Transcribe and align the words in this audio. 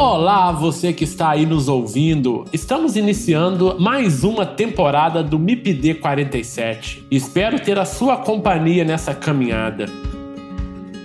Olá, 0.00 0.52
você 0.52 0.92
que 0.92 1.02
está 1.02 1.30
aí 1.30 1.44
nos 1.44 1.68
ouvindo. 1.68 2.44
Estamos 2.52 2.94
iniciando 2.94 3.74
mais 3.80 4.22
uma 4.22 4.46
temporada 4.46 5.24
do 5.24 5.40
MIPD 5.40 5.94
47. 5.94 7.04
Espero 7.10 7.58
ter 7.58 7.80
a 7.80 7.84
sua 7.84 8.16
companhia 8.18 8.84
nessa 8.84 9.12
caminhada. 9.12 9.86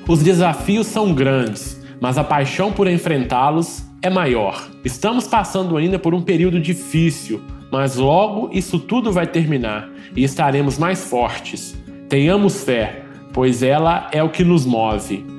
Os 0.08 0.22
desafios 0.22 0.86
são 0.86 1.12
grandes, 1.12 1.82
mas 2.00 2.20
a 2.20 2.24
paixão 2.24 2.72
por 2.72 2.86
enfrentá-los 2.88 3.84
é 4.00 4.12
maior. 4.12 4.70
Estamos 4.86 5.26
passando 5.26 5.76
ainda 5.76 5.98
por 5.98 6.14
um 6.14 6.22
período 6.22 6.60
difícil, 6.60 7.42
mas 7.72 7.96
logo 7.96 8.52
isso 8.54 8.78
tudo 8.78 9.12
vai 9.12 9.26
terminar 9.26 9.90
e 10.16 10.24
estaremos 10.24 10.78
mais 10.78 11.04
fortes. 11.04 11.76
Tenhamos 12.08 12.64
fé, 12.64 13.06
pois 13.34 13.64
ela 13.64 14.08
é 14.12 14.22
o 14.22 14.30
que 14.30 14.44
nos 14.44 14.68
move. 14.68 15.34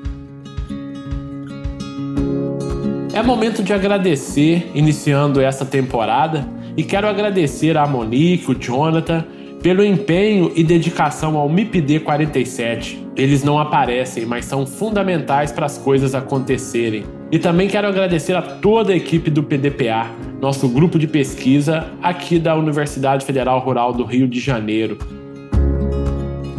Momento 3.24 3.62
de 3.62 3.72
agradecer, 3.72 4.70
iniciando 4.74 5.40
essa 5.40 5.64
temporada, 5.64 6.46
e 6.76 6.82
quero 6.82 7.06
agradecer 7.06 7.76
a 7.76 7.86
Monique, 7.86 8.50
o 8.50 8.54
Jonathan, 8.54 9.24
pelo 9.62 9.82
empenho 9.82 10.52
e 10.54 10.62
dedicação 10.62 11.38
ao 11.38 11.48
MIPD 11.48 12.00
47. 12.00 13.02
Eles 13.16 13.42
não 13.42 13.58
aparecem, 13.58 14.26
mas 14.26 14.44
são 14.44 14.66
fundamentais 14.66 15.50
para 15.50 15.64
as 15.64 15.78
coisas 15.78 16.14
acontecerem. 16.14 17.04
E 17.30 17.38
também 17.38 17.66
quero 17.66 17.88
agradecer 17.88 18.36
a 18.36 18.42
toda 18.42 18.92
a 18.92 18.96
equipe 18.96 19.30
do 19.30 19.42
PDPA, 19.42 20.10
nosso 20.40 20.68
grupo 20.68 20.98
de 20.98 21.06
pesquisa 21.06 21.86
aqui 22.02 22.38
da 22.38 22.54
Universidade 22.54 23.24
Federal 23.24 23.58
Rural 23.60 23.92
do 23.92 24.04
Rio 24.04 24.28
de 24.28 24.38
Janeiro. 24.38 24.98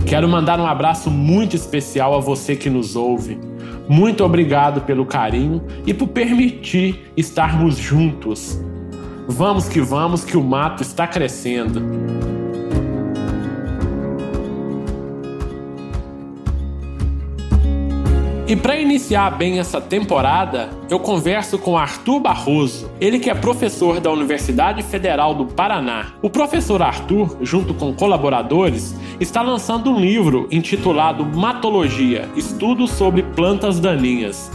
Quero 0.07 0.27
mandar 0.27 0.59
um 0.59 0.65
abraço 0.65 1.11
muito 1.11 1.55
especial 1.55 2.15
a 2.15 2.19
você 2.19 2.55
que 2.55 2.69
nos 2.69 2.95
ouve. 2.95 3.37
Muito 3.87 4.23
obrigado 4.23 4.81
pelo 4.81 5.05
carinho 5.05 5.61
e 5.85 5.93
por 5.93 6.07
permitir 6.07 7.11
estarmos 7.15 7.77
juntos. 7.77 8.59
Vamos 9.27 9.67
que 9.67 9.81
vamos, 9.81 10.23
que 10.23 10.37
o 10.37 10.43
mato 10.43 10.81
está 10.81 11.07
crescendo. 11.07 11.81
E 18.47 18.55
para 18.55 18.79
iniciar 18.79 19.31
bem 19.31 19.57
essa 19.57 19.81
temporada, 19.81 20.69
eu 20.87 20.99
converso 20.99 21.57
com 21.57 21.75
Arthur 21.75 22.19
Barroso, 22.19 22.91
ele 23.01 23.17
que 23.17 23.27
é 23.27 23.33
professor 23.33 23.99
da 23.99 24.11
Universidade 24.11 24.83
Federal 24.83 25.33
do 25.33 25.47
Paraná. 25.47 26.13
O 26.21 26.29
professor 26.29 26.79
Arthur, 26.83 27.37
junto 27.41 27.73
com 27.73 27.91
colaboradores, 27.91 28.95
está 29.19 29.41
lançando 29.41 29.91
um 29.91 29.99
livro 29.99 30.47
intitulado 30.51 31.25
Matologia 31.25 32.29
Estudos 32.35 32.91
sobre 32.91 33.23
Plantas 33.23 33.79
Daninhas. 33.79 34.51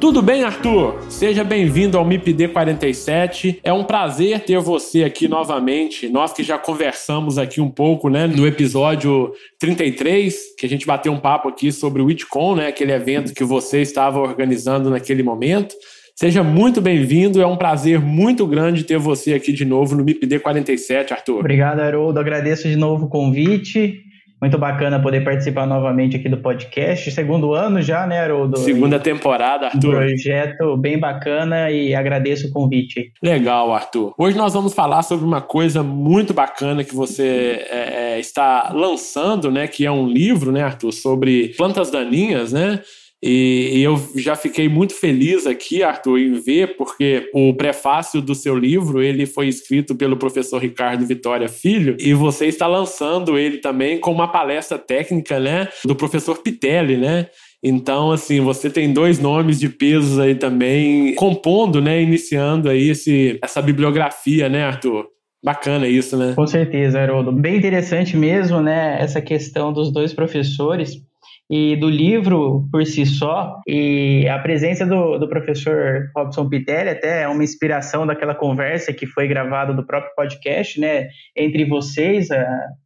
Tudo 0.00 0.20
bem, 0.20 0.44
Arthur? 0.44 0.98
Seja 1.08 1.42
bem-vindo 1.42 1.96
ao 1.96 2.04
MIPD 2.04 2.48
47. 2.48 3.60
É 3.64 3.72
um 3.72 3.84
prazer 3.84 4.44
ter 4.44 4.58
você 4.58 5.02
aqui 5.02 5.26
novamente. 5.26 6.10
Nós 6.10 6.30
que 6.30 6.42
já 6.42 6.58
conversamos 6.58 7.38
aqui 7.38 7.58
um 7.58 7.70
pouco, 7.70 8.10
né, 8.10 8.26
no 8.26 8.46
episódio 8.46 9.32
33, 9.58 10.54
que 10.58 10.66
a 10.66 10.68
gente 10.68 10.86
bateu 10.86 11.10
um 11.10 11.18
papo 11.18 11.48
aqui 11.48 11.72
sobre 11.72 12.02
o 12.02 12.04
WitCon, 12.04 12.56
né, 12.56 12.66
aquele 12.66 12.92
evento 12.92 13.32
que 13.32 13.44
você 13.44 13.80
estava 13.80 14.20
organizando 14.20 14.90
naquele 14.90 15.22
momento. 15.22 15.74
Seja 16.16 16.44
muito 16.44 16.80
bem-vindo, 16.80 17.42
é 17.42 17.46
um 17.46 17.56
prazer 17.56 18.00
muito 18.00 18.46
grande 18.46 18.84
ter 18.84 18.98
você 18.98 19.34
aqui 19.34 19.52
de 19.52 19.64
novo 19.64 19.96
no 19.96 20.04
MIPD 20.04 20.38
47, 20.38 21.12
Arthur. 21.12 21.40
Obrigado, 21.40 21.80
Haroldo. 21.80 22.20
Agradeço 22.20 22.68
de 22.68 22.76
novo 22.76 23.06
o 23.06 23.08
convite. 23.08 24.00
Muito 24.40 24.56
bacana 24.56 25.02
poder 25.02 25.24
participar 25.24 25.66
novamente 25.66 26.16
aqui 26.16 26.28
do 26.28 26.36
podcast. 26.36 27.10
Segundo 27.10 27.52
ano 27.52 27.82
já, 27.82 28.06
né, 28.06 28.20
Haroldo? 28.20 28.58
Segunda 28.58 29.00
temporada, 29.00 29.66
Arthur. 29.66 29.88
Um 29.88 30.06
projeto 30.06 30.76
bem 30.76 31.00
bacana 31.00 31.72
e 31.72 31.96
agradeço 31.96 32.46
o 32.46 32.52
convite. 32.52 33.10
Legal, 33.20 33.74
Arthur. 33.74 34.14
Hoje 34.16 34.36
nós 34.36 34.54
vamos 34.54 34.72
falar 34.72 35.02
sobre 35.02 35.24
uma 35.24 35.40
coisa 35.40 35.82
muito 35.82 36.32
bacana 36.32 36.84
que 36.84 36.94
você 36.94 37.66
é, 37.68 38.12
é 38.14 38.20
está 38.20 38.70
lançando, 38.72 39.50
né? 39.50 39.66
Que 39.66 39.84
é 39.84 39.90
um 39.90 40.06
livro, 40.06 40.52
né, 40.52 40.62
Arthur, 40.62 40.92
sobre 40.92 41.48
plantas 41.56 41.90
daninhas, 41.90 42.52
né? 42.52 42.80
E, 43.26 43.78
e, 43.78 43.82
eu 43.82 43.98
já 44.16 44.36
fiquei 44.36 44.68
muito 44.68 44.92
feliz 44.92 45.46
aqui, 45.46 45.82
Arthur, 45.82 46.18
em 46.18 46.34
ver, 46.34 46.76
porque 46.76 47.30
o 47.32 47.54
prefácio 47.54 48.20
do 48.20 48.34
seu 48.34 48.54
livro 48.54 49.00
ele 49.02 49.24
foi 49.24 49.48
escrito 49.48 49.94
pelo 49.94 50.18
professor 50.18 50.60
Ricardo 50.60 51.06
Vitória 51.06 51.48
Filho, 51.48 51.96
e 51.98 52.12
você 52.12 52.44
está 52.44 52.66
lançando 52.66 53.38
ele 53.38 53.56
também 53.56 53.98
com 53.98 54.12
uma 54.12 54.28
palestra 54.28 54.76
técnica, 54.76 55.40
né, 55.40 55.68
do 55.86 55.96
professor 55.96 56.36
Pitelli, 56.36 56.98
né? 56.98 57.28
Então, 57.62 58.12
assim, 58.12 58.42
você 58.42 58.68
tem 58.68 58.92
dois 58.92 59.18
nomes 59.18 59.58
de 59.58 59.70
pesos 59.70 60.18
aí 60.18 60.34
também, 60.34 61.14
compondo, 61.14 61.80
né, 61.80 62.02
iniciando 62.02 62.68
aí 62.68 62.90
esse, 62.90 63.38
essa 63.42 63.62
bibliografia, 63.62 64.50
né, 64.50 64.64
Arthur? 64.64 65.06
Bacana 65.42 65.88
isso, 65.88 66.14
né? 66.18 66.34
Com 66.36 66.46
certeza, 66.46 67.00
Haroldo. 67.00 67.32
Bem 67.32 67.56
interessante 67.56 68.18
mesmo, 68.18 68.60
né, 68.60 68.98
essa 69.00 69.22
questão 69.22 69.72
dos 69.72 69.90
dois 69.90 70.12
professores 70.12 71.02
e 71.50 71.76
do 71.76 71.90
livro 71.90 72.66
por 72.72 72.84
si 72.86 73.04
só, 73.04 73.60
e 73.66 74.26
a 74.28 74.38
presença 74.38 74.86
do, 74.86 75.18
do 75.18 75.28
professor 75.28 76.10
Robson 76.16 76.48
Pitelli 76.48 76.88
até 76.88 77.22
é 77.22 77.28
uma 77.28 77.44
inspiração 77.44 78.06
daquela 78.06 78.34
conversa 78.34 78.92
que 78.92 79.06
foi 79.06 79.28
gravada 79.28 79.74
do 79.74 79.86
próprio 79.86 80.12
podcast, 80.16 80.80
né, 80.80 81.08
entre 81.36 81.64
vocês, 81.64 82.28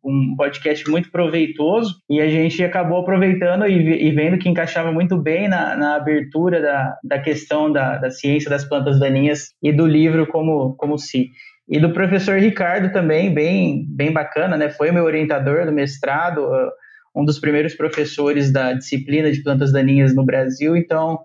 um 0.05 0.35
podcast 0.37 0.89
muito 0.91 1.11
proveitoso, 1.11 1.95
e 2.11 2.21
a 2.21 2.29
gente 2.29 2.63
acabou 2.65 3.01
aproveitando 3.01 3.67
e, 3.67 4.09
e 4.09 4.11
vendo 4.11 4.39
que 4.39 4.49
encaixava 4.49 4.91
muito 4.91 5.17
bem 5.17 5.49
na, 5.49 5.77
na 5.77 5.97
abertura 5.97 6.61
da, 6.61 6.97
da 7.05 7.19
questão 7.19 7.71
da, 7.71 7.97
da 7.97 8.11
ciência 8.11 8.51
das 8.51 8.65
plantas 8.65 8.99
daninhas 8.99 9.53
e 9.63 9.73
do 9.73 9.87
livro 9.87 10.27
como, 10.27 10.75
como 10.77 10.99
si. 10.99 11.31
E 11.69 11.79
do 11.79 11.93
professor 11.93 12.39
Ricardo 12.39 12.91
também, 12.91 13.33
bem, 13.33 13.85
bem 13.89 14.11
bacana, 14.11 14.57
né? 14.57 14.71
Foi 14.71 14.91
meu 14.91 15.05
orientador 15.05 15.67
do 15.67 15.73
mestrado, 15.73 16.49
um 17.19 17.25
dos 17.25 17.41
primeiros 17.41 17.75
professores 17.75 18.53
da 18.53 18.73
disciplina 18.73 19.33
de 19.33 19.43
plantas 19.43 19.73
daninhas 19.73 20.15
no 20.15 20.25
Brasil, 20.25 20.77
então 20.77 21.19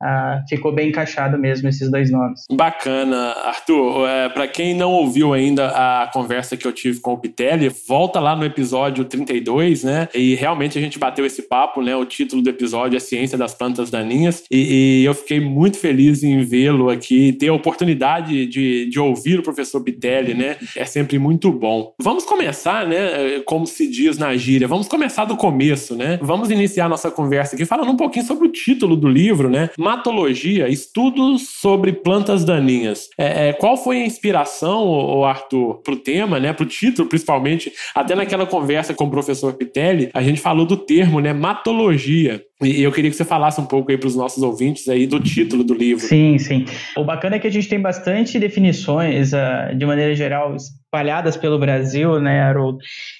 ah, 0.00 0.42
ficou 0.48 0.72
bem 0.72 0.88
encaixado 0.88 1.38
mesmo 1.38 1.68
esses 1.68 1.90
dois 1.90 2.10
nomes. 2.10 2.44
Bacana, 2.50 3.32
Arthur. 3.44 4.08
É, 4.08 4.28
Para 4.28 4.46
quem 4.46 4.74
não 4.74 4.92
ouviu 4.92 5.32
ainda 5.32 5.68
a 5.68 6.06
conversa 6.12 6.56
que 6.56 6.66
eu 6.66 6.72
tive 6.72 7.00
com 7.00 7.14
o 7.14 7.18
Pitelli, 7.18 7.68
volta 7.86 8.20
lá 8.20 8.36
no 8.36 8.44
episódio 8.44 9.04
32, 9.04 9.84
né? 9.84 10.08
E 10.14 10.34
realmente 10.34 10.78
a 10.78 10.80
gente 10.80 10.98
bateu 10.98 11.26
esse 11.26 11.42
papo, 11.42 11.82
né? 11.82 11.96
O 11.96 12.04
título 12.04 12.42
do 12.42 12.50
episódio 12.50 12.96
é 12.96 13.00
Ciência 13.00 13.36
das 13.36 13.54
Plantas 13.54 13.90
Daninhas. 13.90 14.44
E, 14.50 15.00
e 15.00 15.04
eu 15.04 15.14
fiquei 15.14 15.40
muito 15.40 15.78
feliz 15.78 16.22
em 16.22 16.40
vê-lo 16.42 16.90
aqui, 16.90 17.32
ter 17.32 17.48
a 17.48 17.54
oportunidade 17.54 18.46
de, 18.46 18.88
de 18.88 19.00
ouvir 19.00 19.40
o 19.40 19.42
professor 19.42 19.82
Pitelli, 19.82 20.34
né? 20.34 20.56
É 20.76 20.84
sempre 20.84 21.18
muito 21.18 21.50
bom. 21.50 21.92
Vamos 22.00 22.24
começar, 22.24 22.86
né? 22.86 23.40
Como 23.44 23.66
se 23.66 23.88
diz 23.88 24.16
na 24.16 24.36
gíria, 24.36 24.68
vamos 24.68 24.86
começar 24.86 25.24
do 25.24 25.36
começo, 25.36 25.96
né? 25.96 26.18
Vamos 26.22 26.50
iniciar 26.50 26.88
nossa 26.88 27.10
conversa 27.10 27.56
aqui 27.56 27.64
falando 27.64 27.90
um 27.90 27.96
pouquinho 27.96 28.24
sobre 28.24 28.46
o 28.46 28.52
título 28.52 28.96
do 28.96 29.08
livro, 29.08 29.50
né? 29.50 29.70
Matologia, 29.88 30.68
estudos 30.68 31.48
sobre 31.48 31.94
plantas 31.94 32.44
daninhas. 32.44 33.08
É, 33.16 33.48
é, 33.48 33.52
qual 33.54 33.74
foi 33.74 34.02
a 34.02 34.04
inspiração, 34.04 34.86
o 34.86 35.24
Arthur, 35.24 35.80
para 35.82 35.94
o 35.94 35.96
tema, 35.96 36.38
né, 36.38 36.52
para 36.52 36.64
o 36.64 36.68
título, 36.68 37.08
principalmente? 37.08 37.72
Até 37.94 38.14
naquela 38.14 38.44
conversa 38.44 38.92
com 38.92 39.04
o 39.04 39.10
professor 39.10 39.54
Pitelli, 39.54 40.10
a 40.12 40.22
gente 40.22 40.42
falou 40.42 40.66
do 40.66 40.76
termo, 40.76 41.20
né, 41.20 41.32
matologia. 41.32 42.42
E 42.62 42.82
eu 42.82 42.92
queria 42.92 43.10
que 43.10 43.16
você 43.16 43.24
falasse 43.24 43.62
um 43.62 43.64
pouco 43.64 43.90
aí 43.90 43.96
para 43.96 44.08
os 44.08 44.14
nossos 44.14 44.42
ouvintes 44.42 44.86
aí 44.88 45.06
do 45.06 45.18
título 45.20 45.64
do 45.64 45.72
livro. 45.72 46.04
Sim, 46.04 46.36
sim. 46.38 46.66
O 46.94 47.02
bacana 47.02 47.36
é 47.36 47.38
que 47.38 47.46
a 47.46 47.50
gente 47.50 47.66
tem 47.66 47.80
bastante 47.80 48.38
definições, 48.38 49.32
uh, 49.32 49.74
de 49.74 49.86
maneira 49.86 50.14
geral, 50.14 50.54
espalhadas 50.88 51.36
pelo 51.36 51.58
Brasil, 51.58 52.18
né, 52.18 52.40
Haroldo? 52.40 52.78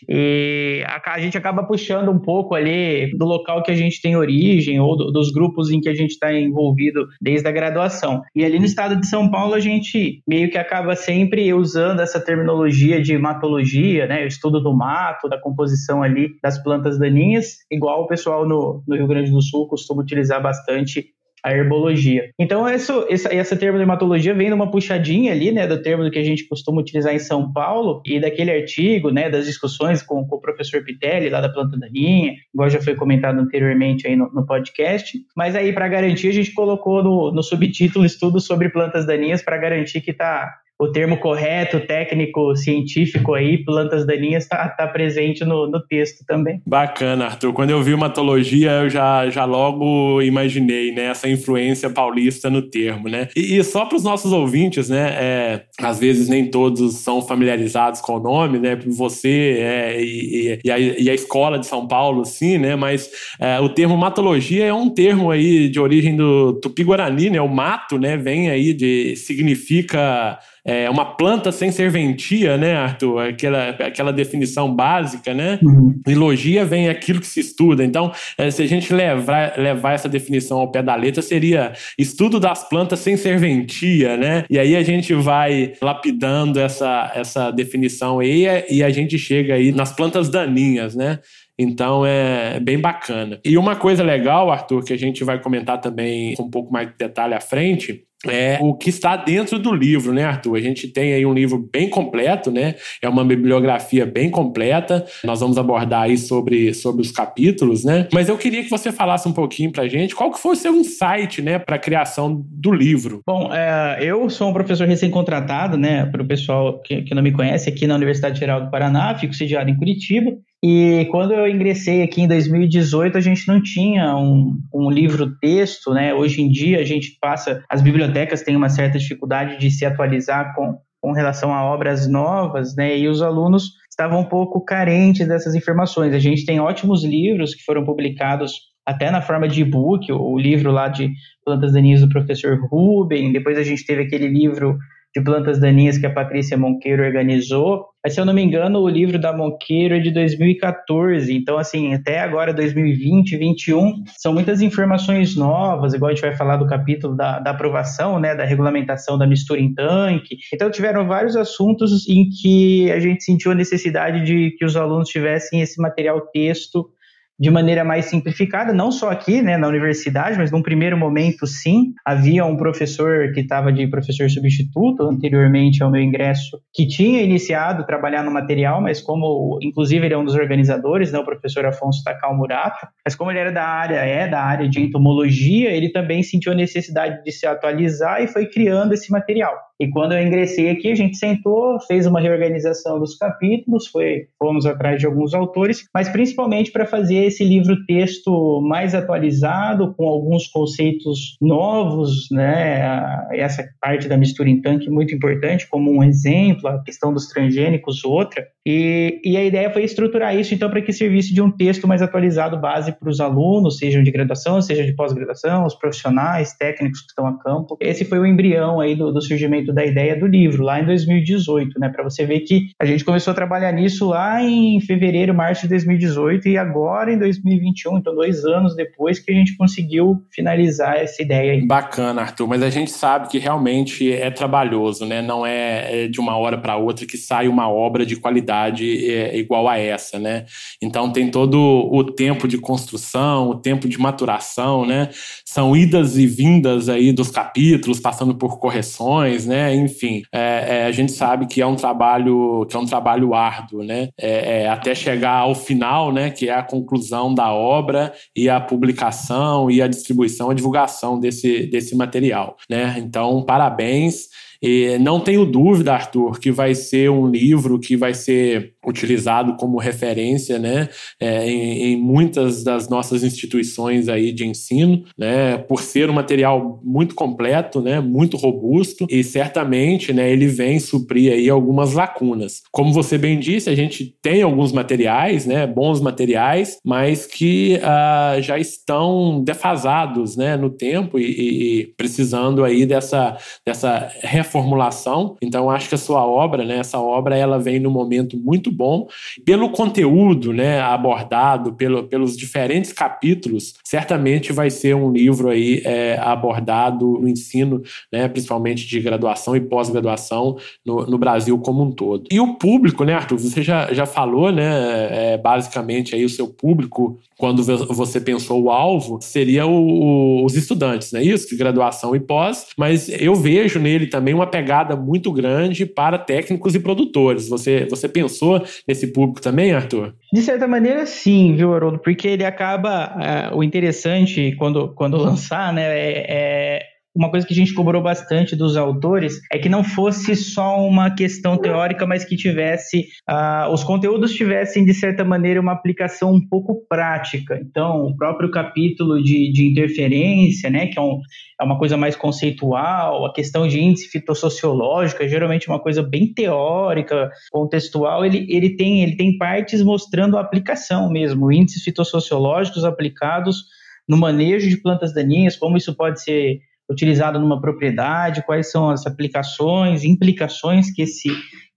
E 0.09 0.83
a, 0.87 1.13
a, 1.13 1.21
gente 1.21 1.37
acaba 1.37 1.63
puxando 1.65 2.11
um 2.11 2.19
pouco 2.19 2.55
ali 2.55 3.11
do 3.17 3.27
local 3.27 3.63
que 3.63 3.71
a 3.71 3.75
gente 3.75 4.01
tem 4.01 4.17
origem 4.17 4.81
ou 4.81 4.97
do, 4.97 5.13
dos 5.13 5.31
grupos 5.31 5.71
em 5.71 5.81
que 5.81 5.89
a 5.89 5.95
gente 5.95 6.13
está 6.13 6.33
envolvido 6.33 7.07
desde 7.21 7.47
a 7.47 7.53
graduação. 7.53 8.23
E 8.35 8.45
ali 8.45 8.59
no 8.59 8.65
estado 8.65 8.97
de 8.97 9.07
São 9.07 9.31
Paulo 9.31 9.55
a 9.55 9.61
gente 9.61 10.23
meio 10.27 10.51
que 10.51 10.59
acaba 10.59 10.97
sempre 10.97 11.53
usando 11.53 12.01
essa 12.01 12.19
terminologia 12.19 13.01
de 13.03 13.17
matologia, 13.19 14.07
né, 14.07 14.25
o 14.25 14.29
estudo 14.29 14.61
do 14.61 14.75
mato, 14.75 15.29
da 15.29 15.39
composição 15.39 16.03
ali 16.03 16.31
das 16.43 16.63
plantas 16.63 16.99
daninhas, 16.99 17.59
igual 17.71 18.03
o 18.03 18.07
pessoal 18.07 18.49
no, 18.49 18.83
no 18.87 18.97
Rio 18.97 19.07
Grande 19.07 19.31
do 19.31 19.43
Sul 19.43 19.69
costuma 19.69 20.03
utilizar 20.03 20.43
bastante 20.43 21.11
a 21.45 21.53
herbologia. 21.53 22.31
Então, 22.39 22.69
isso, 22.69 23.07
essa, 23.09 23.35
essa 23.35 23.57
termo 23.57 23.79
de 23.79 23.85
hematologia 23.85 24.35
vem 24.35 24.51
numa 24.51 24.71
puxadinha 24.71 25.33
ali, 25.33 25.53
né, 25.53 25.67
do 25.67 25.81
termo 25.81 26.11
que 26.11 26.19
a 26.19 26.25
gente 26.25 26.47
costuma 26.49 26.81
utilizar 26.81 27.15
em 27.15 27.19
São 27.19 27.53
Paulo 27.53 28.03
e 28.05 28.21
daquele 28.21 28.51
artigo, 28.51 29.11
né, 29.11 29.29
das 29.31 29.47
discussões 29.47 30.03
com, 30.03 30.27
com 30.27 30.37
o 30.37 30.41
professor 30.41 30.83
Pitelli, 30.85 31.29
lá 31.29 31.41
da 31.41 31.49
planta 31.49 31.79
daninha, 31.79 32.35
igual 32.53 32.71
já 32.71 32.81
foi 32.81 32.95
comentado 32.95 33.39
anteriormente 33.39 34.07
aí 34.07 34.17
no, 34.17 34.31
no 34.33 34.47
podcast. 34.47 35.19
Mas 35.37 35.55
aí, 35.55 35.73
para 35.73 35.89
garantir, 35.89 36.29
a 36.29 36.33
gente 36.33 36.53
colocou 36.53 37.03
no, 37.03 37.33
no 37.33 37.43
subtítulo 37.43 38.05
estudo 38.05 38.41
sobre 38.41 38.69
plantas 38.69 39.07
daninhas 39.07 39.43
para 39.43 39.57
garantir 39.59 40.01
que 40.01 40.11
está 40.11 40.53
o 40.79 40.93
termo 40.93 41.17
correto, 41.17 41.81
técnico, 41.81 42.55
científico 42.55 43.35
aí, 43.35 43.65
plantas 43.65 44.07
daninhas, 44.07 44.45
está 44.45 44.69
tá 44.69 44.87
presente 44.87 45.45
no, 45.45 45.69
no 45.69 45.81
texto 45.81 46.25
também. 46.25 46.63
Bacana, 46.65 47.27
Arthur. 47.27 47.53
Quando 47.53 47.71
eu 47.71 47.83
vi 47.83 47.93
hematologia, 47.93 48.71
eu 48.71 48.89
já, 48.89 49.29
já 49.29 49.45
logo 49.45 50.23
imaginei 50.23 50.93
né, 50.93 51.07
essa 51.07 51.29
influência 51.29 51.91
paulista 51.91 52.49
no 52.49 52.63
termo. 52.63 53.09
Né? 53.09 53.29
E, 53.35 53.57
e 53.57 53.65
só 53.65 53.87
para 53.87 53.97
os 53.97 54.05
nossos 54.05 54.33
ouvintes, 54.33 54.89
né, 54.89 55.17
é, 55.19 55.63
às 55.83 55.99
vezes 55.99 56.29
nem 56.29 56.49
todos 56.49 56.95
são 56.95 57.21
familiarizados 57.23 58.01
com 58.01 58.17
o 58.17 58.21
nome, 58.21 58.59
né? 58.59 58.77
Você 58.87 59.59
é, 59.59 60.01
e, 60.01 60.61
e, 60.65 60.71
a, 60.71 60.79
e, 60.79 61.11
a, 61.11 61.15
escola 61.15 61.59
de 61.59 61.67
São 61.67 61.87
Paulo, 61.87 62.25
sim, 62.25 62.59
né? 62.59 62.77
Mas 62.77 63.11
é, 63.41 63.59
o 63.61 63.69
termo 63.69 63.97
matologia 63.97 64.67
é 64.67 64.73
um 64.73 64.89
termo 64.89 65.31
aí 65.31 65.69
de 65.69 65.81
origem 65.81 66.17
do 66.17 66.55
tupi-guarani, 66.61 67.31
né? 67.31 67.41
O 67.41 67.49
mato, 67.49 67.99
né? 67.99 68.17
Vem 68.17 68.51
aí 68.51 68.73
de... 68.73 69.17
significa 69.17 70.39
é, 70.69 70.91
uma 70.91 71.17
planta 71.17 71.51
sem 71.51 71.73
serventia, 71.73 72.59
né, 72.59 72.77
Arthur? 72.77 73.21
Aquela, 73.21 73.71
aquela 73.71 74.13
definição 74.13 74.75
básica, 74.75 75.33
né? 75.33 75.59
Uhum. 75.63 75.99
E 76.07 76.15
logia 76.15 76.63
vem 76.63 76.91
aquilo 76.91 77.21
que 77.21 77.27
se 77.27 77.41
estuda. 77.41 77.83
Então, 77.83 78.13
é, 78.37 78.51
se 78.51 78.63
a 78.63 78.67
gente 78.67 78.93
levar, 78.93 79.55
levar 79.57 79.95
essa 79.95 80.11
definição 80.11 80.59
ao 80.59 80.71
pé 80.71 80.83
da 80.83 80.95
letra, 80.95 81.23
seria 81.23 81.73
estudo 81.99 82.39
das 82.39 82.69
plantas 82.69 82.99
sem 83.01 83.17
serventia, 83.17 84.19
né? 84.19 84.45
E 84.51 84.59
aí 84.59 84.77
a 84.77 84.83
gente 84.83 85.15
vai 85.15 85.73
lapidando 85.81 86.61
essa, 86.61 87.13
essa 87.15 87.51
definição 87.51 88.19
aí 88.19 88.45
e 88.69 88.83
a 88.85 88.91
gente 88.91 89.19
chega 89.19 89.55
aí 89.55 89.73
nas 89.73 89.91
plantas 89.91 90.29
daninhas, 90.29 90.95
né? 90.95 91.21
Então 91.59 92.07
é 92.07 92.61
bem 92.61 92.79
bacana. 92.79 93.41
E 93.45 93.59
uma 93.59 93.75
coisa 93.75 94.03
legal, 94.05 94.51
Arthur, 94.51 94.85
que 94.85 94.93
a 94.93 94.99
gente 94.99 95.25
vai 95.25 95.41
comentar 95.41 95.81
também 95.81 96.35
com 96.35 96.45
um 96.45 96.51
pouco 96.51 96.73
mais 96.73 96.89
de 96.89 96.95
detalhe 96.97 97.35
à 97.35 97.41
frente, 97.41 98.05
é 98.27 98.59
o 98.61 98.75
que 98.75 98.91
está 98.91 99.17
dentro 99.17 99.59
do 99.59 99.73
livro, 99.73 100.13
né, 100.13 100.25
Arthur? 100.25 100.57
A 100.57 100.61
gente 100.61 100.89
tem 100.89 101.13
aí 101.15 101.25
um 101.25 101.33
livro 101.33 101.69
bem 101.73 101.89
completo, 101.89 102.51
né? 102.51 102.75
É 103.01 103.09
uma 103.09 103.25
bibliografia 103.25 104.05
bem 104.05 104.31
completa. 104.31 105.05
Nós 105.23 105.41
vamos 105.41 105.57
abordar 105.57 106.03
aí 106.03 106.19
sobre, 106.19 106.75
sobre 106.75 107.03
os 107.03 107.13
capítulos, 107.13 107.85
né? 107.85 108.09
Mas 108.13 108.29
eu 108.29 108.37
queria 108.37 108.63
que 108.65 108.71
você 108.71 108.91
falasse 108.91 109.29
um 109.29 109.33
pouquinho 109.33 109.71
pra 109.71 109.87
gente 109.87 110.15
qual 110.15 110.33
que 110.33 110.39
foi 110.39 110.53
o 110.53 110.57
seu 110.57 110.75
insight, 110.75 111.41
né, 111.43 111.59
para 111.59 111.77
a 111.77 111.79
criação 111.79 112.45
do 112.51 112.73
livro. 112.73 113.21
Bom, 113.27 113.53
é, 113.53 113.99
eu 114.01 114.29
sou 114.29 114.51
um 114.51 114.53
professor 114.53 114.87
recém-contratado, 114.87 115.77
né, 115.77 116.07
para 116.07 116.23
o 116.23 116.27
pessoal 116.27 116.81
que, 116.83 117.03
que 117.03 117.15
não 117.15 117.23
me 117.23 117.33
conhece, 117.33 117.69
aqui 117.69 117.87
na 117.87 117.95
Universidade 117.95 118.39
Geral 118.39 118.65
do 118.65 118.71
Paraná, 118.71 119.15
fico 119.17 119.35
sediado 119.35 119.71
em 119.71 119.77
Curitiba. 119.77 120.33
E 120.65 121.07
quando 121.13 121.33
eu 121.33 121.47
ingressei 121.47 122.03
aqui 122.03 122.23
em 122.23 122.29
2018, 122.29 123.17
a 123.17 123.21
gente 123.21 123.47
não 123.47 123.63
tinha 123.63 124.17
um, 124.17 124.59
um 124.75 124.91
livro-texto, 124.91 125.93
né? 125.93 126.13
Hoje 126.13 126.43
em 126.43 126.49
dia 126.49 126.81
a 126.81 126.85
gente 126.85 127.17
passa, 127.21 127.63
as 127.71 127.81
bibliotecas 127.81 128.43
têm 128.43 128.57
uma 128.57 128.69
certa 128.69 128.99
dificuldade 128.99 129.59
de 129.59 129.71
se 129.71 129.87
atualizar 129.87 130.55
com, 130.57 130.77
com 131.01 131.13
relação 131.13 131.55
a 131.55 131.65
obras 131.65 132.09
novas, 132.09 132.75
né? 132.75 132.99
E 132.99 133.07
os 133.07 133.23
alunos 133.23 133.71
estavam 133.89 134.21
um 134.21 134.25
pouco 134.25 134.65
carentes 134.65 135.29
dessas 135.29 135.55
informações. 135.55 136.13
A 136.13 136.19
gente 136.19 136.45
tem 136.45 136.59
ótimos 136.59 137.05
livros 137.05 137.55
que 137.55 137.63
foram 137.63 137.85
publicados 137.85 138.55
até 138.85 139.11
na 139.11 139.21
forma 139.21 139.47
de 139.47 139.61
e-book, 139.61 140.11
o 140.11 140.39
livro 140.39 140.73
lá 140.73 140.89
de 140.89 141.13
Plantas 141.45 141.73
Daninhas 141.73 142.01
do 142.01 142.09
professor 142.09 142.59
Ruben, 142.71 143.33
depois 143.33 143.59
a 143.59 143.63
gente 143.63 143.85
teve 143.85 144.03
aquele 144.03 144.27
livro 144.27 144.79
de 145.15 145.23
plantas 145.23 145.59
daninhas 145.59 145.99
que 145.99 146.07
a 146.07 146.13
Patrícia 146.13 146.57
Monqueiro 146.57 147.03
organizou. 147.03 147.87
Mas, 148.05 148.15
se 148.15 148.21
eu 148.21 148.25
não 148.25 148.33
me 148.33 148.43
engano, 148.43 148.81
o 148.81 148.89
livro 148.89 149.19
da 149.19 149.33
Monqueiro 149.33 149.95
é 149.95 149.99
de 149.99 150.11
2014. 150.11 151.35
Então, 151.35 151.59
assim, 151.59 151.95
até 151.95 152.21
agora, 152.21 152.55
2020, 152.55 153.39
2021, 153.39 154.05
são 154.17 154.33
muitas 154.33 154.61
informações 154.61 155.37
novas, 155.37 155.95
igual 155.95 156.11
a 156.11 156.15
gente 156.15 156.23
vai 156.23 156.37
falar 156.37 156.57
do 156.57 156.67
capítulo 156.67 157.17
da, 157.17 157.39
da 157.39 157.51
aprovação, 157.51 158.19
né, 158.19 158.35
da 158.35 158.45
regulamentação 158.45 159.19
da 159.19 159.27
mistura 159.27 159.61
em 159.61 159.75
tanque. 159.75 160.37
Então, 160.53 160.71
tiveram 160.71 161.07
vários 161.07 161.37
assuntos 161.37 162.09
em 162.09 162.29
que 162.29 162.91
a 162.91 163.01
gente 163.01 163.23
sentiu 163.23 163.53
a 163.53 163.55
necessidade 163.55 164.25
de 164.25 164.53
que 164.57 164.65
os 164.65 164.77
alunos 164.77 165.09
tivessem 165.09 165.61
esse 165.61 165.81
material 165.81 166.21
texto 166.33 166.91
de 167.39 167.51
maneira 167.51 167.85
mais 167.85 168.07
simplificada, 168.07 168.73
não 168.73 168.91
só 168.91 169.11
aqui, 169.11 169.41
né, 169.41 169.57
na 169.57 169.69
universidade, 169.69 170.37
mas 170.37 170.51
num 170.51 170.63
primeiro 170.63 170.97
momento, 170.97 171.47
sim. 171.47 171.93
Havia 172.05 172.45
um 172.45 172.57
professor 172.57 173.33
que 173.33 173.41
estava 173.41 173.73
de 173.73 173.87
professor 173.87 174.29
substituto 174.29 175.05
anteriormente 175.05 175.83
ao 175.83 175.91
meu 175.91 176.03
ingresso, 176.03 176.59
que 176.75 176.87
tinha 176.87 177.23
iniciado 177.23 177.87
trabalhar 177.87 178.25
no 178.25 178.31
material, 178.31 178.83
mas 178.83 179.01
como, 179.01 179.59
inclusive, 179.63 180.05
ele 180.05 180.15
é 180.15 180.19
um 180.19 180.25
dos 180.25 180.35
organizadores, 180.35 181.13
né, 181.13 181.19
o 181.19 181.25
professor 181.25 181.65
Afonso 181.65 182.03
Takao 182.03 182.37
Murata, 182.37 182.89
mas 183.05 183.15
como 183.15 183.31
ele 183.31 183.39
era 183.39 183.53
da 183.53 183.65
área, 183.65 183.97
é 183.97 184.27
da 184.27 184.43
área 184.43 184.69
de 184.69 184.81
entomologia, 184.81 185.71
ele 185.71 185.91
também 185.91 186.23
sentiu 186.23 186.53
a 186.53 186.57
necessidade 186.57 187.23
de 187.23 187.31
se 187.31 187.47
atualizar 187.47 188.23
e 188.23 188.27
foi 188.27 188.47
criando 188.47 188.95
esse 188.95 189.13
material. 189.13 189.68
E 189.81 189.89
quando 189.89 190.13
eu 190.13 190.23
ingressei 190.23 190.71
aqui, 190.71 190.91
a 190.91 190.95
gente 190.95 191.17
sentou, 191.17 191.79
fez 191.87 192.07
uma 192.07 192.21
reorganização 192.21 192.99
dos 192.99 193.17
capítulos, 193.17 193.87
foi, 193.87 194.27
fomos 194.39 194.67
atrás 194.67 194.99
de 194.99 195.07
alguns 195.07 195.35
autores, 195.35 195.85
mas 195.95 196.09
principalmente 196.09 196.73
para 196.73 196.85
fazer 196.85 197.25
esse 197.25 197.45
livro-texto 197.45 198.61
mais 198.61 198.95
atualizado, 198.95 199.95
com 199.95 200.09
alguns 200.09 200.49
conceitos 200.49 201.37
novos, 201.41 202.29
né? 202.31 203.27
Essa 203.33 203.65
parte 203.81 204.09
da 204.09 204.17
mistura 204.17 204.49
em 204.49 204.61
tanque 204.61 204.91
muito 204.91 205.15
importante, 205.15 205.69
como 205.69 205.91
um 205.91 206.03
exemplo, 206.03 206.69
a 206.69 206.83
questão 206.83 207.13
dos 207.13 207.29
transgênicos, 207.29 208.05
outra. 208.05 208.47
E, 208.67 209.21
e 209.25 209.37
a 209.37 209.45
ideia 209.45 209.71
foi 209.71 209.85
estruturar 209.85 210.37
isso, 210.37 210.55
então, 210.55 210.69
para 210.69 210.83
que 210.83 210.93
servisse 210.93 211.33
de 211.33 211.41
um 211.41 211.51
texto 211.51 211.87
mais 211.87 212.03
atualizado, 212.03 212.59
base 212.59 212.93
para 212.93 213.09
os 213.09 213.21
alunos, 213.21 213.79
sejam 213.79 214.03
de 214.03 214.11
graduação, 214.11 214.61
seja 214.61 214.85
de 214.85 214.95
pós-graduação, 214.95 215.65
os 215.65 215.75
profissionais, 215.75 216.55
técnicos 216.55 217.01
que 217.01 217.09
estão 217.09 217.27
a 217.27 217.39
campo. 217.39 217.77
Esse 217.81 218.05
foi 218.05 218.19
o 218.19 218.27
embrião 218.27 218.81
aí 218.81 218.95
do, 218.95 219.13
do 219.13 219.23
surgimento 219.23 219.68
da 219.73 219.85
ideia 219.85 220.19
do 220.19 220.27
livro, 220.27 220.63
lá 220.63 220.81
em 220.81 220.87
2018, 220.87 221.79
né? 221.79 221.89
Para 221.89 222.05
você 222.05 222.25
ver 222.25 222.41
que 222.41 222.69
a 222.79 222.85
gente 222.85 223.05
começou 223.05 223.33
a 223.33 223.35
trabalhar 223.35 223.73
nisso 223.73 224.09
lá 224.09 224.43
em 224.43 224.81
fevereiro, 224.81 225.35
março 225.35 225.63
de 225.63 225.69
2018 225.69 226.49
e 226.49 226.59
agora 226.59 227.13
em 227.13 227.19
2021, 227.19 227.99
então 227.99 228.15
dois 228.15 228.45
anos 228.45 228.75
depois 228.75 229.19
que 229.19 229.31
a 229.31 229.35
gente 229.35 229.57
conseguiu 229.57 230.23
finalizar 230.31 230.97
essa 230.97 231.23
ideia 231.23 231.53
aí. 231.53 231.67
Bacana, 231.67 232.23
Arthur, 232.23 232.47
mas 232.47 232.63
a 232.63 232.71
gente 232.71 232.91
sabe 232.91 233.29
que 233.29 233.39
realmente 233.39 234.13
é 234.13 234.31
trabalhoso, 234.31 235.05
né? 235.05 235.23
Não 235.23 235.47
é, 235.47 236.05
é 236.05 236.09
de 236.09 236.21
uma 236.21 236.37
hora 236.37 236.59
para 236.59 236.77
outra 236.77 237.07
que 237.07 237.17
sai 237.17 237.49
uma 237.49 237.69
obra 237.69 238.05
de 238.05 238.17
qualidade 238.17 239.11
é, 239.11 239.37
igual 239.37 239.69
a 239.69 239.79
essa, 239.79 240.19
né? 240.19 240.45
Então 240.83 241.11
tem 241.13 241.31
todo 241.31 241.59
o 241.59 242.05
tempo 242.05 242.47
de 242.47 242.59
construção, 242.59 243.51
o 243.51 243.55
tempo 243.55 243.89
de 243.89 243.99
maturação, 243.99 244.87
né? 244.87 245.11
São 245.45 245.77
idas 245.77 246.17
e 246.17 246.27
vindas 246.27 246.89
aí 246.89 247.13
dos 247.13 247.31
capítulos, 247.31 248.01
passando 248.01 248.35
por 248.35 248.59
correções, 248.59 249.47
né? 249.47 249.58
Né? 249.59 249.75
Enfim, 249.75 250.23
é, 250.33 250.83
é, 250.83 250.85
a 250.85 250.93
gente 250.93 251.11
sabe 251.11 251.47
que 251.47 251.61
é 251.61 251.67
um 251.67 251.75
trabalho 251.75 252.65
que 252.71 252.77
é 252.77 252.79
um 252.79 252.87
trabalho 252.87 253.35
árduo, 253.35 253.83
né? 253.83 254.09
É, 254.17 254.63
é, 254.63 254.69
até 254.69 254.95
chegar 254.95 255.39
ao 255.39 255.55
final, 255.55 256.13
né? 256.13 256.31
Que 256.31 256.49
é 256.49 256.55
a 256.55 256.63
conclusão 256.63 257.35
da 257.35 257.53
obra 257.53 258.13
e 258.37 258.49
a 258.49 258.61
publicação 258.61 259.69
e 259.69 259.83
a 259.83 259.89
distribuição, 259.89 260.51
a 260.51 260.55
divulgação 260.55 261.19
desse, 261.19 261.67
desse 261.67 261.97
material, 261.97 262.57
né? 262.71 262.95
Então, 262.99 263.43
parabéns. 263.43 264.29
E 264.61 264.99
não 264.99 265.21
tenho 265.21 265.47
dúvida, 265.47 265.95
Arthur, 265.95 266.39
que 266.41 266.51
vai 266.51 266.75
ser 266.75 267.11
um 267.11 267.29
livro 267.29 267.79
que 267.79 267.97
vai 267.97 268.13
ser 268.13 268.75
utilizado 268.87 269.57
como 269.57 269.79
referência, 269.79 270.59
né, 270.59 270.89
é, 271.21 271.49
em, 271.49 271.93
em, 271.93 271.97
muitas 271.97 272.63
das 272.63 272.89
nossas 272.89 273.23
instituições 273.23 274.09
aí 274.09 274.33
de 274.33 274.47
ensino, 274.47 275.05
né, 275.17 275.59
por 275.59 275.83
ser 275.83 276.09
um 276.09 276.13
material 276.13 276.81
muito 276.85 277.15
completo, 277.15 277.81
né, 277.81 278.01
muito 278.01 278.37
robusto 278.37 279.07
e 279.11 279.23
certamente, 279.25 280.13
né, 280.13 280.31
ele 280.31 280.47
vem 280.47 280.79
suprir 280.79 281.33
aí 281.33 281.51
algumas 281.51 281.93
lacunas. 281.93 282.63
Como 282.71 282.93
você 282.93 283.19
bem 283.19 283.39
disse, 283.39 283.69
a 283.69 283.75
gente 283.75 284.17
tem 284.23 284.43
alguns 284.43 284.73
materiais, 284.73 285.45
né, 285.45 285.67
bons 285.67 286.01
materiais, 286.01 286.79
mas 286.85 287.27
que 287.27 287.79
uh, 287.79 288.41
já 288.41 288.59
estão 288.59 289.43
defasados, 289.43 290.37
né, 290.37 290.57
no 290.57 290.71
tempo 290.71 291.19
e, 291.19 291.81
e 291.81 291.87
precisando 291.97 292.65
aí 292.65 292.87
dessa 292.87 293.37
dessa 293.67 294.11
reformulação. 294.23 295.37
Então, 295.43 295.71
acho 295.71 295.89
que 295.89 295.95
a 295.95 295.99
sua 295.99 296.27
obra, 296.27 296.65
né, 296.65 296.79
essa 296.79 296.99
obra, 296.99 297.37
ela 297.37 297.59
vem 297.59 297.79
no 297.79 297.91
momento 297.91 298.37
muito 298.37 298.71
bom. 298.79 299.09
Pelo 299.45 299.71
conteúdo 299.71 300.53
né, 300.53 300.81
abordado, 300.81 301.73
pelo, 301.73 302.05
pelos 302.05 302.37
diferentes 302.37 302.93
capítulos, 302.93 303.75
certamente 303.83 304.53
vai 304.53 304.71
ser 304.71 304.95
um 304.95 305.11
livro 305.11 305.49
aí 305.49 305.83
é, 305.85 306.17
abordado 306.21 307.19
no 307.21 307.29
ensino, 307.29 307.83
né, 308.13 308.29
principalmente 308.29 308.87
de 308.87 309.01
graduação 309.01 309.57
e 309.57 309.61
pós-graduação 309.61 310.57
no, 310.87 311.05
no, 311.07 311.19
Brasil 311.19 311.59
como 311.59 311.83
um 311.83 311.91
todo. 311.91 312.29
E 312.31 312.39
o 312.39 312.55
público, 312.55 313.03
né, 313.05 313.15
Arthur? 313.15 313.39
Você 313.39 313.63
já, 313.63 313.93
já 313.93 314.07
falou, 314.07 314.53
né, 314.53 315.33
é, 315.33 315.37
basicamente 315.37 316.15
aí 316.15 316.25
o 316.25 316.29
seu 316.29 316.47
público, 316.47 317.19
quando 317.37 317.63
você 317.63 318.21
pensou 318.21 318.63
o 318.63 318.71
alvo, 318.71 319.19
seria 319.21 319.67
o, 319.67 319.73
o, 319.73 320.45
os 320.45 320.55
estudantes, 320.55 321.11
né? 321.13 321.23
Isso, 321.23 321.49
de 321.49 321.57
graduação 321.57 322.15
e 322.15 322.21
pós, 322.21 322.67
mas 322.77 323.09
eu 323.09 323.35
vejo 323.35 323.81
nele 323.81 324.07
também 324.07 324.35
uma 324.35 324.47
pegada 324.47 324.95
muito 324.95 325.33
grande 325.33 325.85
para 325.85 326.19
técnicos 326.19 326.75
e 326.75 326.81
produtores. 326.81 327.49
Você, 327.49 327.87
você 327.89 328.09
pensou 328.09 328.58
nesse 328.87 329.09
público 329.09 329.41
também, 329.41 329.73
Arthur? 329.73 330.15
De 330.33 330.43
certa 330.43 330.67
maneira, 330.67 331.07
sim, 331.07 331.55
viu, 331.55 331.75
Haroldo? 331.75 331.99
Porque 331.99 332.29
ele 332.29 332.45
acaba. 332.45 333.17
É, 333.21 333.55
o 333.55 333.63
interessante 333.63 334.55
quando, 334.57 334.89
quando 334.95 335.17
lançar, 335.19 335.73
né, 335.73 335.83
é, 335.83 336.27
é 336.29 336.83
uma 337.19 337.31
coisa 337.31 337.45
que 337.45 337.53
a 337.53 337.57
gente 337.57 337.75
cobrou 337.75 338.01
bastante 338.01 338.55
dos 338.55 338.77
autores 338.77 339.41
é 339.51 339.59
que 339.59 339.69
não 339.69 339.83
fosse 339.83 340.37
só 340.37 340.79
uma 340.87 341.11
questão 341.13 341.59
teórica, 341.59 342.07
mas 342.07 342.25
que 342.25 342.37
tivesse 342.37 343.09
uh, 343.29 343.73
os 343.73 343.83
conteúdos 343.83 344.33
tivessem 344.33 344.85
de 344.85 344.95
certa 344.95 345.25
maneira 345.25 345.61
uma 345.61 345.73
aplicação 345.73 346.33
um 346.33 346.41
pouco 346.41 346.87
prática. 346.89 347.59
Então, 347.61 348.07
o 348.07 348.17
próprio 348.17 348.53
capítulo 348.53 349.21
de, 349.21 349.51
de 349.51 349.69
interferência, 349.69 350.71
né, 350.71 350.87
que 350.87 350.97
é, 350.97 351.03
um, 351.03 351.21
é 351.61 351.65
uma 351.65 351.77
coisa 351.77 351.97
mais 351.97 352.15
conceitual, 352.15 353.27
a 353.27 353.33
questão 353.33 353.67
de 353.67 353.81
índice 353.81 354.09
fitossociológico, 354.09 355.21
é 355.21 355.29
geralmente 355.29 355.67
uma 355.67 355.81
coisa 355.81 356.05
bem 356.05 356.33
teórica, 356.33 357.33
contextual, 357.51 358.25
ele, 358.25 358.47
ele, 358.49 358.77
tem, 358.77 359.03
ele 359.03 359.17
tem 359.17 359.37
partes 359.37 359.83
mostrando 359.83 360.39
a 360.39 360.41
aplicação 360.41 361.11
mesmo, 361.11 361.51
índices 361.51 361.83
fitossociológicos 361.83 362.85
aplicados 362.85 363.65
no 364.09 364.17
manejo 364.17 364.69
de 364.69 364.77
plantas 364.77 365.13
daninhas, 365.13 365.57
como 365.57 365.77
isso 365.77 365.95
pode 365.95 366.23
ser 366.23 366.61
utilizado 366.91 367.39
numa 367.39 367.61
propriedade, 367.61 368.45
quais 368.45 368.71
são 368.71 368.89
as 368.89 369.07
aplicações, 369.07 370.05
implicações 370.05 370.91
que 370.91 371.03
esse 371.03 371.29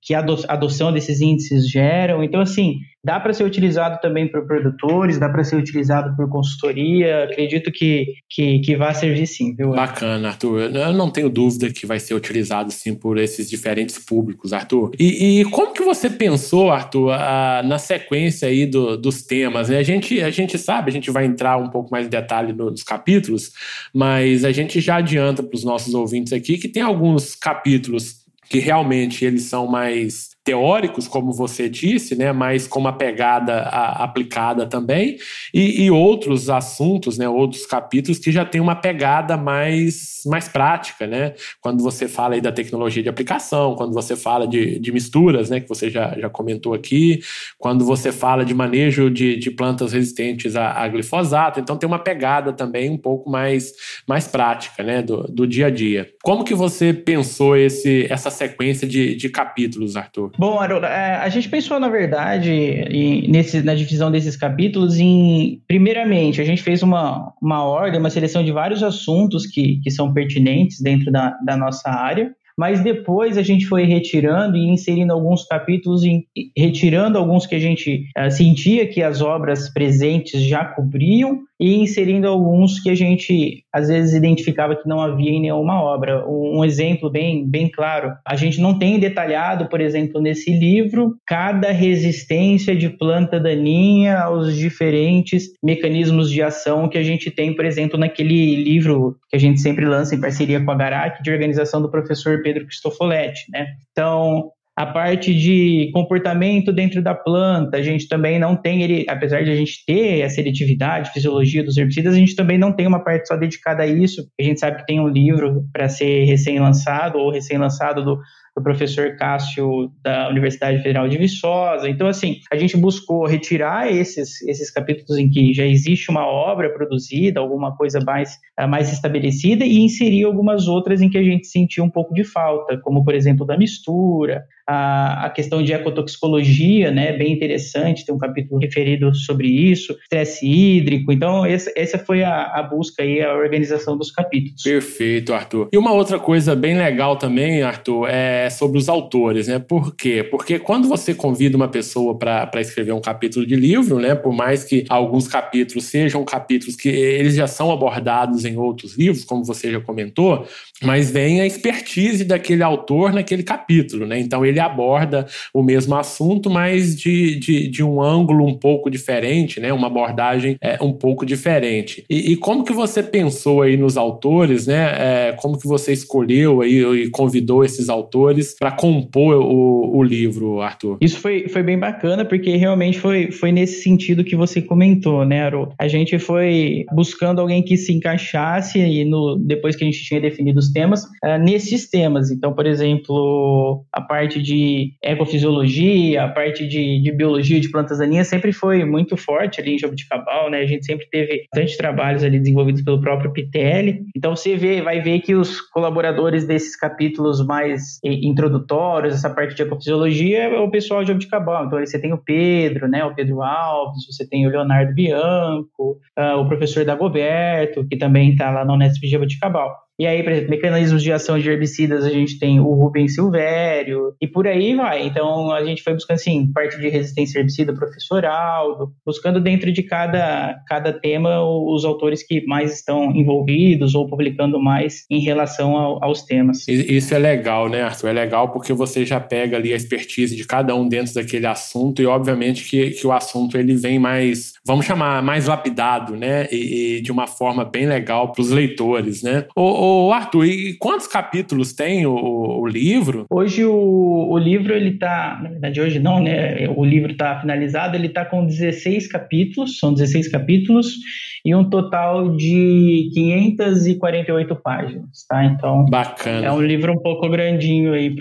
que 0.02 0.16
a 0.16 0.26
adoção 0.48 0.92
desses 0.92 1.22
índices 1.22 1.70
geram. 1.70 2.24
Então, 2.24 2.42
assim, 2.42 2.80
dá 3.04 3.20
para 3.20 3.34
ser 3.34 3.44
utilizado 3.44 4.00
também 4.02 4.28
por 4.28 4.46
produtores, 4.48 5.20
dá 5.20 5.30
para 5.30 5.44
ser 5.44 5.58
utilizado 5.58 6.16
por 6.16 6.28
consultoria. 6.28 7.26
Acredito 7.26 7.72
que, 7.72 8.08
que, 8.28 8.60
que 8.60 8.76
vai 8.76 8.96
servir 8.96 9.28
sim, 9.28 9.56
viu? 9.56 9.72
Bacana, 9.72 10.30
Arthur. 10.30 10.62
Eu 10.76 10.94
não 10.94 11.10
tenho 11.12 11.30
dúvida 11.30 11.72
que 11.72 11.86
vai 11.86 12.00
ser 12.00 12.16
utilizado 12.16 12.72
sim 12.72 12.96
por 12.96 13.20
esses 13.20 13.48
diferentes 13.48 14.00
públicos, 14.00 14.54
Arthur. 14.54 14.92
E, 15.00 15.42
e 15.42 15.46
como 15.46 15.74
que 15.74 15.84
você 15.84 16.10
pensou, 16.10 16.72
Arthur, 16.72 17.12
a, 17.12 17.62
na 17.64 17.78
sequência 17.78 18.48
aí 18.48 18.66
do, 18.66 18.98
dos 18.98 19.22
temas? 19.22 19.70
Né? 19.70 19.78
A, 19.78 19.84
gente, 19.84 20.20
a 20.22 20.32
gente 20.32 20.58
sabe, 20.58 20.90
a 20.90 20.94
gente 20.94 21.12
vai 21.12 21.26
entrar 21.26 21.58
um 21.58 21.70
pouco 21.70 21.92
mais 21.92 22.08
em 22.08 22.10
detalhe 22.10 22.54
nos 22.54 22.82
capítulos, 22.82 23.52
mas 23.94 24.44
a 24.44 24.52
gente 24.52 24.82
já 24.82 24.96
adianta 24.96 25.44
para 25.44 25.56
os 25.56 25.64
nossos 25.64 25.94
ouvintes 25.94 26.34
aqui 26.34 26.58
que 26.58 26.68
tem 26.68 26.82
alguns 26.82 27.36
capítulos 27.36 28.21
que 28.52 28.60
realmente 28.60 29.24
eles 29.24 29.44
são 29.44 29.66
mais 29.66 30.32
teóricos, 30.52 31.08
como 31.08 31.32
você 31.32 31.70
disse, 31.70 32.14
né, 32.14 32.34
mas 32.34 32.68
com 32.68 32.78
uma 32.78 32.92
pegada 32.92 33.62
a, 33.62 34.04
aplicada 34.04 34.66
também, 34.66 35.18
e, 35.54 35.84
e, 35.84 35.90
outros 35.92 36.50
assuntos, 36.50 37.18
né, 37.18 37.30
outros 37.30 37.66
capítulos 37.66 38.20
que 38.20 38.34
já 38.34 38.44
tem 38.44 38.60
uma 38.60 38.76
pegada 38.76 39.38
mais, 39.38 40.24
mais 40.26 40.50
prática, 40.50 41.08
né, 41.08 41.34
quando 41.62 41.82
você 41.82 42.06
fala 42.06 42.34
aí 42.34 42.42
da 42.42 42.52
tecnologia 42.52 43.02
de 43.02 43.08
aplicação, 43.08 43.76
quando 43.76 43.94
você 43.94 44.14
fala 44.18 44.46
de, 44.46 44.78
de 44.78 44.92
misturas, 44.92 45.50
né, 45.50 45.62
que 45.62 45.70
você 45.70 45.90
já, 45.90 46.20
já 46.20 46.30
comentou 46.30 46.74
aqui, 46.74 47.22
quando 47.58 47.86
você 47.86 48.12
fala 48.12 48.44
de 48.44 48.54
manejo 48.54 49.10
de, 49.10 49.38
de 49.38 49.52
plantas 49.52 49.94
resistentes 49.94 50.58
a, 50.58 50.84
a 50.84 50.88
glifosato, 50.90 51.62
então 51.62 51.78
tem 51.78 51.88
uma 51.88 52.00
pegada 52.00 52.52
também 52.52 52.90
um 52.90 52.98
pouco 52.98 53.30
mais, 53.30 53.72
mais 54.06 54.28
prática, 54.28 54.84
né, 54.84 55.02
do, 55.02 55.24
do 55.30 55.48
dia 55.48 55.68
a 55.68 55.70
dia. 55.70 56.10
Como 56.22 56.44
que 56.44 56.54
você 56.54 56.94
pensou 56.94 57.56
esse, 57.56 58.06
essa 58.10 58.30
sequência 58.30 58.86
de, 58.86 59.16
de 59.16 59.30
capítulos, 59.30 59.96
Arthur? 59.96 60.32
Bom, 60.42 60.60
Haroldo, 60.60 60.88
é, 60.88 61.18
a 61.18 61.30
gente 61.30 61.48
pensou, 61.48 61.80
na 61.80 61.88
verdade, 61.88 62.52
em, 62.52 63.30
nesse, 63.30 63.62
na 63.62 63.76
divisão 63.76 64.10
desses 64.10 64.36
capítulos 64.36 64.98
em, 64.98 65.62
primeiramente, 65.68 66.42
a 66.42 66.44
gente 66.44 66.64
fez 66.64 66.82
uma, 66.82 67.32
uma 67.40 67.64
ordem, 67.64 68.00
uma 68.00 68.10
seleção 68.10 68.44
de 68.44 68.52
vários 68.52 68.82
assuntos 68.82 69.46
que, 69.46 69.80
que 69.84 69.92
são 69.92 70.12
pertinentes 70.12 70.82
dentro 70.82 71.12
da, 71.12 71.38
da 71.46 71.56
nossa 71.56 71.92
área 71.92 72.34
mas 72.58 72.82
depois 72.84 73.38
a 73.38 73.42
gente 73.42 73.66
foi 73.66 73.84
retirando 73.84 74.58
e 74.58 74.68
inserindo 74.70 75.14
alguns 75.14 75.46
capítulos, 75.46 76.04
em, 76.04 76.26
retirando 76.58 77.18
alguns 77.18 77.46
que 77.46 77.56
a 77.56 77.60
gente 77.60 78.06
uh, 78.18 78.32
sentia 78.32 78.88
que 78.88 79.02
as 79.02 79.22
obras 79.22 79.72
presentes 79.72 80.42
já 80.42 80.66
cobriam 80.66 81.40
e 81.62 81.76
inserindo 81.76 82.28
alguns 82.28 82.80
que 82.80 82.90
a 82.90 82.96
gente 82.96 83.64
às 83.72 83.88
vezes 83.88 84.16
identificava 84.16 84.76
que 84.76 84.90
não 84.90 85.00
havia 85.00 85.30
em 85.30 85.42
nenhuma 85.42 85.80
obra. 85.80 86.28
Um 86.28 86.66
exemplo 86.66 87.08
bem, 87.08 87.48
bem 87.48 87.70
claro, 87.70 88.14
a 88.28 88.36
gente 88.36 88.60
não 88.60 88.80
tem 88.80 89.00
detalhado, 89.00 89.70
por 89.70 89.80
exemplo, 89.80 90.20
nesse 90.20 90.52
livro, 90.52 91.16
cada 91.26 91.72
resistência 91.72 92.76
de 92.76 92.90
planta 92.90 93.40
daninha 93.40 94.22
aos 94.22 94.56
diferentes 94.56 95.52
mecanismos 95.64 96.32
de 96.32 96.42
ação 96.42 96.90
que 96.90 96.98
a 96.98 97.04
gente 97.04 97.30
tem, 97.30 97.56
por 97.56 97.64
exemplo, 97.64 98.00
naquele 98.00 98.56
livro 98.56 99.18
que 99.30 99.36
a 99.36 99.40
gente 99.40 99.62
sempre 99.62 99.86
lança 99.86 100.16
em 100.16 100.20
parceria 100.20 100.60
com 100.60 100.72
a 100.72 100.76
Garac, 100.76 101.22
de 101.22 101.32
organização 101.32 101.80
do 101.80 101.92
professor 101.92 102.41
Pedro 102.42 102.66
Cristofoletti, 102.66 103.46
né? 103.52 103.68
Então, 103.92 104.52
a 104.76 104.86
parte 104.86 105.34
de 105.34 105.92
comportamento 105.94 106.72
dentro 106.72 107.04
da 107.04 107.14
planta, 107.14 107.78
a 107.78 107.82
gente 107.82 108.08
também 108.08 108.40
não 108.40 108.56
tem 108.56 108.82
ele, 108.82 109.06
apesar 109.08 109.44
de 109.44 109.52
a 109.52 109.56
gente 109.56 109.86
ter 109.86 110.24
a 110.24 110.30
seletividade, 110.30 111.12
fisiologia 111.12 111.64
dos 111.64 111.78
herbicidas, 111.78 112.16
a 112.16 112.18
gente 112.18 112.36
também 112.36 112.58
não 112.58 112.74
tem 112.74 112.88
uma 112.88 113.04
parte 113.04 113.28
só 113.28 113.36
dedicada 113.36 113.84
a 113.84 113.88
isso. 113.88 114.26
A 114.40 114.44
gente 114.44 114.60
sabe 114.60 114.78
que 114.78 114.86
tem 114.86 115.00
um 115.00 115.08
livro 115.08 115.66
para 115.74 115.90
ser 115.90 116.24
recém-lançado 116.24 117.20
ou 117.20 117.32
recém-lançado 117.32 118.04
do 118.04 118.18
do 118.56 118.62
professor 118.62 119.16
Cássio 119.16 119.92
da 120.04 120.30
Universidade 120.30 120.78
Federal 120.80 121.08
de 121.08 121.18
Viçosa. 121.18 121.90
Então, 121.90 122.08
assim, 122.08 122.38
a 122.52 122.58
gente 122.58 122.76
buscou 122.76 123.26
retirar 123.26 123.92
esses, 123.92 124.42
esses 124.44 124.70
capítulos 124.70 125.18
em 125.18 125.30
que 125.30 125.54
já 125.54 125.66
existe 125.66 126.10
uma 126.10 126.26
obra 126.26 126.70
produzida, 126.70 127.40
alguma 127.40 127.76
coisa 127.76 128.00
mais, 128.02 128.38
eh, 128.60 128.68
mais 128.68 128.92
estabelecida, 128.92 129.64
e 129.64 129.80
inserir 129.80 130.26
algumas 130.26 130.68
outras 130.68 131.02
em 131.02 131.10
que 131.10 131.18
a 131.18 131.24
gente 131.24 131.48
sentiu 131.48 131.84
um 131.84 131.90
pouco 131.90 132.14
de 132.14 132.24
falta, 132.24 132.78
como, 132.78 133.06
por 133.06 133.16
exemplo, 133.16 133.46
da 133.46 133.58
mistura, 133.58 134.44
a, 134.68 135.26
a 135.26 135.30
questão 135.30 135.64
de 135.64 135.74
ecotoxicologia, 135.74 136.92
né, 136.92 137.14
bem 137.14 137.32
interessante, 137.34 138.06
tem 138.06 138.14
um 138.14 138.18
capítulo 138.18 138.60
referido 138.60 139.14
sobre 139.16 139.48
isso, 139.48 139.94
estresse 140.04 140.46
hídrico. 140.46 141.12
Então, 141.12 141.46
essa, 141.46 141.72
essa 141.76 141.98
foi 141.98 142.24
a, 142.24 142.44
a 142.44 142.64
busca 142.64 143.04
e 143.04 143.22
a 143.22 143.34
organização 143.34 143.98
dos 143.98 144.12
capítulos. 144.12 144.62
Perfeito, 144.62 145.34
Arthur. 145.34 145.70
E 145.72 145.78
uma 145.78 145.94
outra 145.94 146.20
coisa 146.20 146.56
bem 146.56 146.78
legal 146.78 147.16
também, 147.16 147.62
Arthur, 147.62 148.08
é 148.10 148.41
sobre 148.50 148.78
os 148.78 148.90
autores, 148.90 149.48
né? 149.48 149.60
Por 149.60 149.96
quê? 149.96 150.24
Porque 150.24 150.60
quando 150.60 150.88
você 150.88 151.14
convida 151.14 151.56
uma 151.58 151.68
pessoa 151.68 152.18
para 152.18 152.62
escrever 152.62 152.94
um 152.94 153.02
capítulo 153.02 153.46
de 153.46 153.56
livro, 153.56 154.00
né, 154.00 154.16
por 154.16 154.34
mais 154.34 154.64
que 154.64 154.86
alguns 154.90 155.28
capítulos 155.28 155.86
sejam 155.86 156.24
capítulos 156.24 156.76
que 156.76 156.90
eles 156.90 157.36
já 157.36 157.48
são 157.48 157.72
abordados 157.72 158.46
em 158.46 158.58
outros 158.58 158.98
livros, 158.98 159.24
como 159.24 159.44
você 159.44 159.72
já 159.72 159.80
comentou, 159.80 160.46
mas 160.82 161.12
vem 161.12 161.42
a 161.42 161.46
expertise 161.46 162.24
daquele 162.24 162.64
autor 162.64 163.14
naquele 163.14 163.44
capítulo, 163.44 164.06
né? 164.06 164.20
Então 164.20 164.46
ele 164.46 164.60
aborda 164.60 165.28
o 165.54 165.62
mesmo 165.62 165.96
assunto, 165.96 166.50
mas 166.50 166.96
de, 166.96 167.40
de, 167.40 167.68
de 167.68 167.84
um 167.84 168.02
ângulo 168.02 168.46
um 168.46 168.58
pouco 168.58 168.90
diferente, 168.90 169.60
né? 169.60 169.72
Uma 169.72 169.88
abordagem 169.88 170.58
é, 170.62 170.78
um 170.82 170.92
pouco 170.92 171.26
diferente. 171.26 172.04
E, 172.10 172.32
e, 172.32 172.36
como 172.36 172.64
que 172.64 172.74
você 172.74 173.04
pensou 173.04 173.62
aí 173.62 173.78
nos 173.78 173.98
autores, 173.98 174.68
né? 174.68 175.30
É, 175.30 175.32
como 175.34 175.58
que 175.58 175.68
você 175.68 175.94
escolheu 175.94 176.62
aí 176.62 176.82
e 176.82 177.10
convidou 177.10 177.64
esses 177.64 177.90
autores 177.90 178.31
para 178.60 178.72
compor 178.72 179.36
o, 179.36 179.98
o 179.98 180.04
livro, 180.04 180.62
Arthur? 180.62 180.98
Isso 181.02 181.20
foi, 181.20 181.48
foi 181.48 181.64
bem 181.64 181.78
bacana, 181.78 182.26
porque 182.26 182.56
realmente 182.56 183.00
foi, 183.00 183.32
foi 183.32 183.52
nesse 183.52 183.82
sentido 183.82 184.24
que 184.24 184.36
você 184.36 184.62
comentou, 184.62 185.26
né, 185.26 185.44
Aru? 185.44 185.70
A 185.80 185.88
gente 185.88 186.18
foi 186.20 186.86
buscando 186.94 187.42
alguém 187.42 187.64
que 187.64 187.78
se 187.78 187.94
encaixasse 187.94 188.80
e 188.80 189.06
no, 189.06 189.36
depois 189.38 189.76
que 189.76 189.84
a 189.84 189.88
gente 189.88 190.04
tinha 190.04 190.22
definido 190.22 190.60
os 190.60 190.72
temas, 190.72 191.04
uh, 191.04 191.38
nesses 191.40 191.90
temas. 191.90 192.32
Então, 192.32 192.54
por 192.54 192.66
exemplo, 192.66 193.84
a 193.92 194.02
parte 194.02 194.42
de 194.42 194.94
ecofisiologia, 195.04 196.24
a 196.24 196.30
parte 196.30 196.68
de, 196.68 197.02
de 197.02 197.12
biologia 197.12 197.60
de 197.60 197.70
plantas 197.70 198.00
daninhas 198.00 198.28
sempre 198.28 198.52
foi 198.52 198.84
muito 198.86 199.18
forte 199.18 199.62
ali 199.62 199.76
em 199.76 199.80
Jabuticabal, 199.80 200.50
né? 200.50 200.60
A 200.60 200.66
gente 200.66 200.86
sempre 200.86 201.08
teve 201.10 201.46
bastante 201.54 201.78
trabalhos 201.78 202.24
ali 202.24 202.40
desenvolvidos 202.40 202.82
pelo 202.82 203.02
próprio 203.02 203.32
PTL. 203.32 204.04
Então, 204.16 204.36
você 204.36 204.56
vê, 204.56 204.82
vai 204.82 205.02
ver 205.02 205.20
que 205.20 205.36
os 205.36 205.62
colaboradores 205.62 206.46
desses 206.46 206.76
capítulos 206.76 207.46
mais 207.46 208.00
introdutórios, 208.22 209.14
essa 209.14 209.30
parte 209.30 209.56
de 209.56 209.62
ecofisiologia, 209.64 210.44
é 210.44 210.60
o 210.60 210.70
pessoal 210.70 211.02
de 211.02 211.10
Jabuticabal. 211.10 211.66
Então, 211.66 211.78
aí 211.80 211.88
você 211.88 212.00
tem 212.00 212.14
o 212.14 212.18
Pedro, 212.18 212.88
né? 212.88 213.04
O 213.04 213.14
Pedro 213.14 213.42
Alves, 213.42 214.06
você 214.06 214.28
tem 214.28 214.48
o 214.48 214.50
Leonardo 214.50 214.94
Bianco, 214.94 215.98
uh, 216.18 216.38
o 216.40 216.48
professor 216.48 216.86
Dagoberto, 216.86 217.88
que 217.88 217.98
também 217.98 218.32
está 218.32 218.52
lá 218.52 218.66
na 218.66 218.74
Unesp 218.74 219.02
de 219.02 219.10
Jabuticabal. 219.10 219.76
E 220.02 220.08
aí, 220.08 220.24
por 220.24 220.32
exemplo, 220.32 220.50
mecanismos 220.50 221.04
de 221.04 221.12
ação 221.12 221.38
de 221.38 221.48
herbicidas, 221.48 222.04
a 222.04 222.10
gente 222.10 222.40
tem 222.40 222.60
o 222.60 222.74
Rubens 222.74 223.14
Silvério, 223.14 224.16
e 224.20 224.26
por 224.26 224.48
aí 224.48 224.74
vai. 224.74 225.06
Então, 225.06 225.52
a 225.52 225.64
gente 225.64 225.84
foi 225.84 225.94
buscando, 225.94 226.16
assim, 226.16 226.52
parte 226.52 226.80
de 226.80 226.90
resistência 226.90 227.38
herbicida, 227.38 227.72
professor 227.72 228.26
Aldo, 228.26 228.92
buscando 229.06 229.40
dentro 229.40 229.72
de 229.72 229.84
cada, 229.84 230.60
cada 230.68 230.92
tema 230.92 231.44
os 231.44 231.86
autores 231.86 232.24
que 232.24 232.44
mais 232.48 232.74
estão 232.74 233.16
envolvidos 233.16 233.94
ou 233.94 234.08
publicando 234.08 234.60
mais 234.60 235.06
em 235.08 235.20
relação 235.20 235.78
ao, 235.78 236.04
aos 236.04 236.24
temas. 236.24 236.68
Isso 236.68 237.14
é 237.14 237.20
legal, 237.20 237.70
né, 237.70 237.84
Arthur? 237.84 238.08
É 238.08 238.14
legal 238.14 238.52
porque 238.52 238.74
você 238.74 239.06
já 239.06 239.20
pega 239.20 239.58
ali 239.58 239.72
a 239.72 239.76
expertise 239.76 240.36
de 240.36 240.48
cada 240.48 240.74
um 240.74 240.90
dentro 240.90 241.14
daquele 241.14 241.46
assunto 241.46 242.02
e, 242.02 242.08
obviamente, 242.08 242.68
que, 242.68 242.90
que 242.90 243.06
o 243.06 243.12
assunto 243.12 243.56
ele 243.56 243.76
vem 243.76 244.00
mais, 244.00 244.54
vamos 244.66 244.84
chamar, 244.84 245.22
mais 245.22 245.46
lapidado, 245.46 246.16
né? 246.16 246.48
E, 246.52 246.96
e 246.98 247.02
de 247.02 247.12
uma 247.12 247.28
forma 247.28 247.64
bem 247.64 247.86
legal 247.86 248.32
para 248.32 248.42
os 248.42 248.50
leitores, 248.50 249.22
né? 249.22 249.46
O, 249.56 249.91
Ô, 249.92 250.14
Arthur, 250.14 250.46
e 250.46 250.78
quantos 250.78 251.06
capítulos 251.06 251.74
tem 251.74 252.06
o, 252.06 252.14
o 252.14 252.66
livro? 252.66 253.26
Hoje 253.30 253.66
o, 253.66 254.30
o 254.32 254.38
livro, 254.38 254.74
ele 254.74 254.98
tá, 254.98 255.38
na 255.44 255.50
verdade 255.50 255.82
hoje 255.82 256.00
não, 256.00 256.24
né, 256.24 256.70
o 256.70 256.86
livro 256.86 257.12
está 257.12 257.42
finalizado, 257.42 257.98
ele 257.98 258.08
está 258.08 258.24
com 258.24 258.46
16 258.46 259.08
capítulos, 259.08 259.80
são 259.80 259.94
16 259.94 260.30
capítulos, 260.30 260.96
e 261.44 261.54
um 261.54 261.70
total 261.70 262.38
de 262.38 263.10
548 263.14 264.56
páginas, 264.56 265.26
tá? 265.28 265.44
Então, 265.44 265.84
Bacana. 265.86 266.48
é 266.48 266.52
um 266.52 266.62
livro 266.62 266.94
um 266.94 267.00
pouco 267.00 267.28
grandinho 267.28 267.92
aí, 267.92 268.16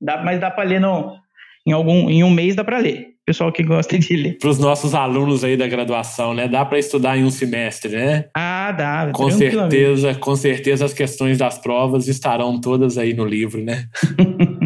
dá, 0.00 0.22
mas 0.22 0.38
dá 0.38 0.52
para 0.52 0.68
ler 0.68 0.80
no, 0.80 1.16
em, 1.66 1.72
algum, 1.72 2.08
em 2.08 2.22
um 2.22 2.30
mês, 2.30 2.54
dá 2.54 2.62
para 2.62 2.78
ler 2.78 3.11
pessoal 3.32 3.50
que 3.50 3.62
gosta 3.62 3.98
de 3.98 4.14
ler. 4.14 4.38
Para 4.38 4.50
os 4.50 4.58
nossos 4.58 4.94
alunos 4.94 5.42
aí 5.42 5.56
da 5.56 5.66
graduação, 5.66 6.34
né? 6.34 6.46
Dá 6.46 6.64
para 6.64 6.78
estudar 6.78 7.16
em 7.16 7.24
um 7.24 7.30
semestre, 7.30 7.92
né? 7.92 8.26
Ah, 8.34 8.70
dá. 8.72 9.10
Com 9.12 9.30
certeza, 9.30 10.14
com 10.14 10.36
certeza 10.36 10.84
as 10.84 10.92
questões 10.92 11.38
das 11.38 11.58
provas 11.58 12.06
estarão 12.08 12.60
todas 12.60 12.98
aí 12.98 13.14
no 13.14 13.24
livro, 13.24 13.62
né? 13.62 13.86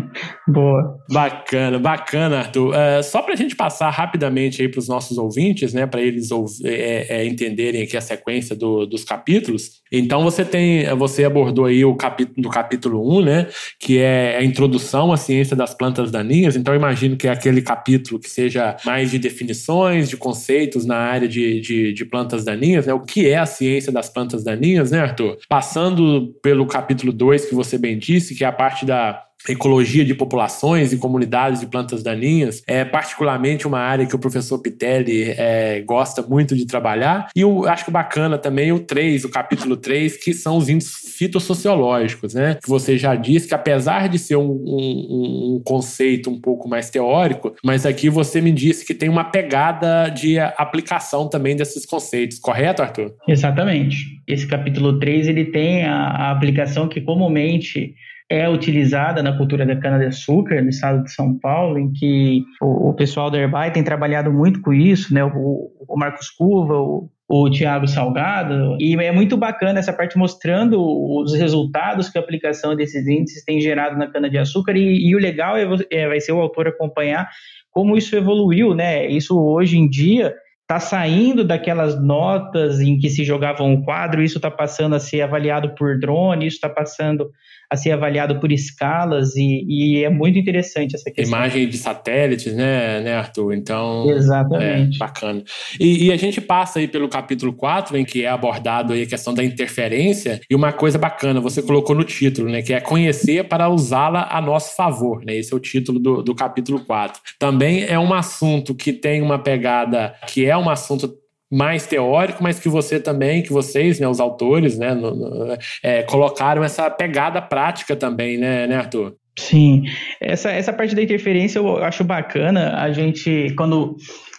Boa. 0.47 0.99
Bacana, 1.11 1.79
bacana, 1.79 2.39
Arthur. 2.39 2.71
Uh, 2.71 3.03
só 3.03 3.23
para 3.23 3.35
a 3.35 3.37
gente 3.37 3.57
passar 3.57 3.91
rapidamente 3.91 4.63
aí 4.63 4.69
para 4.69 4.79
os 4.79 4.89
nossos 4.89 5.19
ouvintes, 5.19 5.73
né, 5.73 5.87
para 5.87 6.01
eles 6.01 6.29
é, 6.65 7.21
é, 7.21 7.27
entenderem 7.27 7.83
aqui 7.83 7.97
a 7.97 8.01
sequência 8.01 8.55
do, 8.55 8.87
dos 8.87 9.05
capítulos. 9.05 9.83
Então 9.91 10.23
você 10.23 10.45
tem, 10.45 10.85
você 10.97 11.25
abordou 11.25 11.65
aí 11.65 11.85
o 11.85 11.95
capítulo 11.95 12.43
do 12.43 12.49
capítulo 12.49 13.19
1, 13.19 13.23
né, 13.23 13.47
que 13.81 13.99
é 13.99 14.37
a 14.37 14.45
introdução 14.45 15.13
à 15.13 15.17
ciência 15.17 15.57
das 15.57 15.75
plantas 15.75 16.11
daninhas. 16.11 16.57
Então 16.57 16.75
imagino 16.75 17.17
que 17.17 17.29
é 17.29 17.31
aquele 17.31 17.63
capítulo 17.63 18.21
que 18.21 18.31
seja 18.31 18.77
mais 18.85 19.11
de 19.11 19.19
definições, 19.19 20.09
de 20.09 20.17
conceitos 20.17 20.85
na 20.85 20.97
área 20.97 21.29
de, 21.29 21.61
de, 21.61 21.93
de 21.93 22.05
plantas 22.05 22.45
daninhas, 22.45 22.87
né, 22.87 22.95
o 22.95 23.01
que 23.01 23.29
é 23.29 23.37
a 23.37 23.47
ciência 23.47 23.93
das 23.93 24.09
plantas 24.09 24.45
daninhas, 24.45 24.91
né, 24.91 25.01
Arthur? 25.01 25.39
Passando 25.49 26.35
pelo 26.43 26.67
capítulo 26.67 27.13
2 27.13 27.47
que 27.47 27.55
você 27.55 27.79
bem 27.79 27.99
disse, 27.99 28.35
que 28.35 28.45
é 28.45 28.47
a 28.47 28.53
parte 28.53 28.85
da 28.85 29.26
ecologia 29.49 30.05
de 30.05 30.15
populações 30.15 30.93
e 30.93 30.99
comunidades 30.99 31.61
de 31.61 31.67
plantas 31.67 32.03
daninhas, 32.03 32.63
é 32.67 32.85
particularmente 32.85 33.67
uma 33.67 33.79
área 33.79 34.07
que 34.07 34.15
o 34.17 34.19
professor 34.19 34.59
Pitelli 34.59 35.31
é, 35.37 35.83
gosta 35.87 36.23
muito 36.23 36.57
de 36.57 36.67
trabalhar. 36.67 37.29
E 37.35 37.41
eu 37.41 37.67
acho 37.69 37.91
bacana 37.91 38.39
também 38.39 38.73
o 38.73 38.81
3, 38.81 39.25
o 39.25 39.31
capítulo 39.31 39.77
3, 39.77 40.17
que 40.17 40.33
são 40.35 40.57
os 40.57 40.69
índices 40.69 41.17
fitossociológicos, 41.17 42.35
né? 42.35 42.59
Que 42.63 42.69
você 42.69 42.99
já 42.99 43.15
disse 43.15 43.49
que 43.49 43.55
apesar 43.55 44.09
de 44.09 44.19
ser 44.19 44.37
um, 44.37 44.51
um, 44.51 45.57
um 45.57 45.63
conceito 45.65 46.31
um 46.31 46.41
pouco 46.41 46.69
mais 46.69 46.91
teórico, 46.91 47.55
mas 47.65 47.87
aqui 47.87 48.11
você 48.11 48.41
me 48.41 48.53
disse 48.53 48.85
que 48.85 48.95
tem 48.95 49.09
uma 49.09 49.25
pegada 49.25 50.09
de 50.09 50.39
aplicação 50.39 51.29
também 51.29 51.57
desses 51.57 51.87
conceitos, 51.87 52.39
correto, 52.39 52.83
Arthur? 52.83 53.15
Exatamente. 53.27 53.97
Esse 54.27 54.47
capítulo 54.47 54.99
3, 54.99 55.29
ele 55.29 55.47
tem 55.47 55.85
a, 55.85 55.95
a 55.95 56.31
aplicação 56.31 56.89
que 56.89 57.01
comumente 57.01 57.95
é 58.29 58.49
utilizada 58.49 59.23
na 59.23 59.37
cultura 59.37 59.65
da 59.65 59.77
cana-de-açúcar 59.77 60.61
no 60.61 60.69
estado 60.69 61.05
de 61.05 61.13
São 61.13 61.39
Paulo, 61.39 61.79
em 61.79 61.93
que 61.93 62.43
o, 62.61 62.91
o 62.91 62.95
pessoal 62.95 63.31
da 63.31 63.39
Herbay 63.39 63.71
tem 63.71 63.85
trabalhado 63.85 64.33
muito 64.33 64.61
com 64.61 64.73
isso, 64.73 65.15
né? 65.15 65.25
O, 65.25 65.71
o 65.89 65.97
Marcos 65.97 66.29
Curva, 66.31 66.75
o, 66.75 67.09
o 67.29 67.49
Tiago 67.51 67.87
Salgado, 67.87 68.77
e 68.81 68.97
é 68.97 69.13
muito 69.13 69.37
bacana 69.37 69.79
essa 69.79 69.93
parte 69.93 70.19
mostrando 70.19 70.81
os 70.81 71.35
resultados 71.35 72.09
que 72.09 72.19
a 72.19 72.21
aplicação 72.21 72.75
desses 72.75 73.07
índices 73.07 73.45
tem 73.45 73.61
gerado 73.61 73.97
na 73.97 74.09
cana-de-açúcar, 74.09 74.77
e, 74.77 75.09
e, 75.09 75.15
o 75.15 75.19
legal 75.19 75.57
é, 75.57 75.67
é, 75.91 76.09
vai 76.09 76.21
ser 76.21 76.33
o 76.33 76.41
autor 76.41 76.67
acompanhar 76.67 77.29
como 77.71 77.97
isso 77.97 78.17
evoluiu, 78.17 78.75
né? 78.75 79.07
Isso 79.07 79.39
hoje 79.39 79.79
em 79.79 79.89
dia 79.89 80.35
está 80.63 80.81
saindo 80.81 81.45
daquelas 81.45 82.03
notas 82.03 82.81
em 82.81 82.99
que 82.99 83.09
se 83.09 83.23
jogava 83.23 83.63
um 83.63 83.83
quadro, 83.83 84.21
isso 84.21 84.39
está 84.39 84.51
passando 84.51 84.97
a 84.97 84.99
ser 84.99 85.21
avaliado 85.21 85.77
por 85.77 85.97
drone, 85.97 86.47
isso 86.47 86.57
está 86.57 86.69
passando 86.69 87.31
a 87.71 87.77
ser 87.77 87.93
avaliado 87.93 88.39
por 88.39 88.53
escalas 88.53 89.35
e, 89.37 89.65
e, 89.69 90.05
é 90.05 90.11
muito 90.11 90.39
interessante 90.39 90.95
essa 90.95 91.11
questão. 91.11 91.39
Imagem 91.39 91.69
de 91.69 91.77
satélites, 91.77 92.55
né, 92.55 93.01
né 93.01 93.15
Arthur? 93.15 93.55
Então, 93.55 94.09
Exatamente. 94.11 94.97
É, 94.97 94.99
bacana. 94.99 95.43
E, 95.79 96.07
e, 96.07 96.13
a 96.13 96.17
gente 96.17 96.41
passa 96.41 96.79
aí 96.79 96.89
pelo 96.89 97.09
capítulo 97.09 97.53
4, 97.53 97.97
em 97.97 98.05
que 98.05 98.25
é 98.25 98.29
abordado 98.29 98.93
aí 98.93 99.03
a 99.03 99.07
questão 99.07 99.35
da 99.35 99.43
interferência, 99.43 100.41
e 100.49 100.55
uma 100.55 100.73
coisa 100.73 100.99
bacana, 100.99 101.41
você 101.41 101.63
colocou 101.63 101.95
no 101.95 102.05
título, 102.05 102.49
né, 102.49 102.63
que 102.63 102.73
é 102.73 102.81
conhecer 102.81 103.45
para 103.45 103.69
usá-la 103.69 104.29
a 104.31 104.41
nosso 104.41 104.77
favor, 104.77 105.25
né? 105.25 105.37
Esse 105.37 105.53
é 105.53 105.57
o 105.57 105.61
título 105.61 105.99
do, 105.99 106.23
do 106.23 106.35
capítulo 106.35 106.85
4. 106.85 107.21
Também 107.39 107.85
é 107.85 107.99
um 107.99 108.13
assunto 108.15 108.75
que 108.75 108.93
tem 108.93 109.21
uma 109.21 109.39
pegada, 109.39 110.15
que 110.29 110.47
é 110.47 110.57
um 110.57 110.69
assunto 110.69 111.13
mais 111.51 111.87
teórico, 111.87 112.43
mas 112.43 112.59
que 112.59 112.69
você 112.69 112.99
também, 112.99 113.43
que 113.43 113.53
vocês, 113.53 114.01
né, 114.01 114.09
os 114.09 114.21
autores, 114.21 114.79
né, 114.79 114.95
no, 114.95 115.15
no, 115.15 115.57
é, 115.83 116.03
colocaram 116.03 116.65
essa 116.65 116.91
pegada 116.91 117.41
prática 117.41 117.95
também, 117.95 118.37
né, 118.37 118.67
né, 118.67 118.77
Arthur? 118.77 119.15
Sim, 119.39 119.85
essa, 120.21 120.51
essa 120.51 120.73
parte 120.73 120.95
da 120.95 121.03
interferência 121.03 121.59
eu 121.59 121.77
acho 121.85 122.03
bacana, 122.03 122.81
a 122.81 122.91
gente, 122.91 123.53
quando 123.57 123.97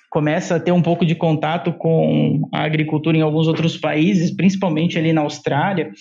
começa 0.10 0.56
a 0.56 0.60
ter 0.60 0.72
um 0.72 0.82
pouco 0.82 1.06
de 1.06 1.14
contato 1.14 1.72
com 1.74 2.42
a 2.54 2.64
agricultura 2.64 3.16
em 3.16 3.22
alguns 3.22 3.48
outros 3.48 3.78
países, 3.78 4.36
principalmente 4.36 4.98
ali 4.98 5.14
na 5.14 5.22
Austrália, 5.22 5.92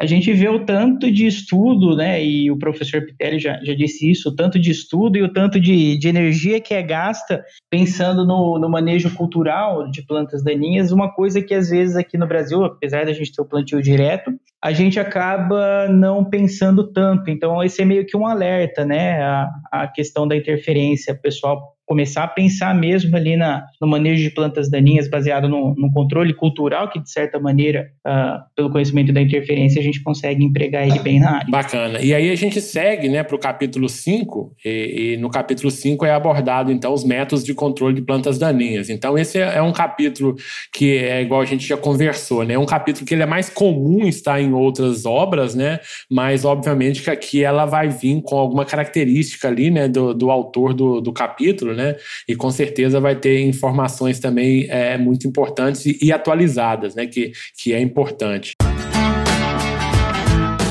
a 0.00 0.06
gente 0.06 0.32
vê 0.32 0.48
o 0.48 0.64
tanto 0.64 1.10
de 1.10 1.26
estudo, 1.26 1.96
né, 1.96 2.24
e 2.24 2.50
o 2.50 2.58
professor 2.58 3.04
Pitelli 3.04 3.38
já, 3.38 3.62
já 3.62 3.74
disse 3.74 4.10
isso, 4.10 4.30
o 4.30 4.34
tanto 4.34 4.58
de 4.58 4.70
estudo 4.70 5.16
e 5.16 5.22
o 5.22 5.32
tanto 5.32 5.60
de, 5.60 5.96
de 5.98 6.08
energia 6.08 6.60
que 6.60 6.74
é 6.74 6.82
gasta 6.82 7.44
pensando 7.70 8.26
no, 8.26 8.58
no 8.58 8.68
manejo 8.68 9.14
cultural 9.14 9.90
de 9.90 10.04
plantas 10.04 10.42
daninhas, 10.42 10.92
uma 10.92 11.12
coisa 11.12 11.42
que 11.42 11.54
às 11.54 11.70
vezes 11.70 11.96
aqui 11.96 12.18
no 12.18 12.26
Brasil, 12.26 12.64
apesar 12.64 13.04
da 13.04 13.12
gente 13.12 13.32
ter 13.32 13.42
o 13.42 13.46
plantio 13.46 13.82
direto, 13.82 14.32
a 14.64 14.72
gente 14.72 14.98
acaba 14.98 15.86
não 15.90 16.24
pensando 16.24 16.90
tanto. 16.90 17.30
Então, 17.30 17.62
esse 17.62 17.82
é 17.82 17.84
meio 17.84 18.06
que 18.06 18.16
um 18.16 18.26
alerta, 18.26 18.82
né, 18.82 19.22
a, 19.22 19.50
a 19.70 19.86
questão 19.86 20.26
da 20.26 20.34
interferência. 20.34 21.12
O 21.12 21.20
pessoal 21.20 21.74
começar 21.86 22.24
a 22.24 22.28
pensar 22.28 22.74
mesmo 22.74 23.14
ali 23.16 23.36
na, 23.36 23.64
no 23.80 23.86
manejo 23.86 24.22
de 24.22 24.30
plantas 24.30 24.70
daninhas 24.70 25.08
baseado 25.08 25.48
no, 25.48 25.74
no 25.74 25.92
controle 25.92 26.32
cultural, 26.32 26.88
que 26.88 26.98
de 26.98 27.10
certa 27.10 27.38
maneira, 27.38 27.90
uh, 28.06 28.42
pelo 28.56 28.70
conhecimento 28.70 29.12
da 29.12 29.20
interferência, 29.20 29.80
a 29.80 29.84
gente 29.84 30.02
consegue 30.02 30.42
empregar 30.42 30.86
ele 30.86 30.98
bem 30.98 31.20
na 31.20 31.36
área. 31.36 31.50
Bacana. 31.50 32.00
E 32.00 32.14
aí 32.14 32.30
a 32.30 32.34
gente 32.34 32.60
segue 32.60 33.08
né, 33.08 33.22
para 33.22 33.36
o 33.36 33.38
capítulo 33.38 33.88
5, 33.88 34.56
e, 34.64 35.14
e, 35.14 35.16
no 35.18 35.28
capítulo 35.28 35.70
5 35.70 36.04
é 36.06 36.12
abordado 36.12 36.72
então 36.72 36.92
os 36.92 37.04
métodos 37.04 37.44
de 37.44 37.52
controle 37.52 37.94
de 37.94 38.02
plantas 38.02 38.38
daninhas. 38.38 38.88
Então 38.88 39.18
esse 39.18 39.38
é, 39.38 39.56
é 39.56 39.62
um 39.62 39.72
capítulo 39.72 40.34
que 40.72 40.96
é 40.96 41.20
igual 41.20 41.40
a 41.40 41.44
gente 41.44 41.66
já 41.66 41.76
conversou, 41.76 42.44
né? 42.44 42.54
É 42.54 42.58
um 42.58 42.66
capítulo 42.66 43.06
que 43.06 43.14
ele 43.14 43.22
é 43.22 43.26
mais 43.26 43.50
comum 43.50 44.06
estar 44.06 44.40
em 44.40 44.52
outras 44.54 45.04
obras, 45.04 45.54
né? 45.54 45.80
Mas 46.10 46.44
obviamente 46.44 47.02
que 47.02 47.10
aqui 47.10 47.44
ela 47.44 47.64
vai 47.64 47.88
vir 47.88 48.22
com 48.22 48.36
alguma 48.36 48.64
característica 48.64 49.48
ali, 49.48 49.70
né, 49.70 49.88
do, 49.88 50.14
do 50.14 50.30
autor 50.30 50.74
do, 50.74 51.00
do 51.00 51.12
capítulo, 51.12 51.74
né? 51.74 51.96
E 52.28 52.34
com 52.34 52.50
certeza 52.50 53.00
vai 53.00 53.16
ter 53.16 53.40
informações 53.40 54.18
também 54.18 54.66
é, 54.68 54.96
muito 54.98 55.26
importantes 55.26 55.86
e, 55.86 55.98
e 56.00 56.12
atualizadas, 56.12 56.94
né? 56.94 57.06
Que, 57.06 57.32
que 57.56 57.72
é 57.72 57.80
importante. 57.80 58.52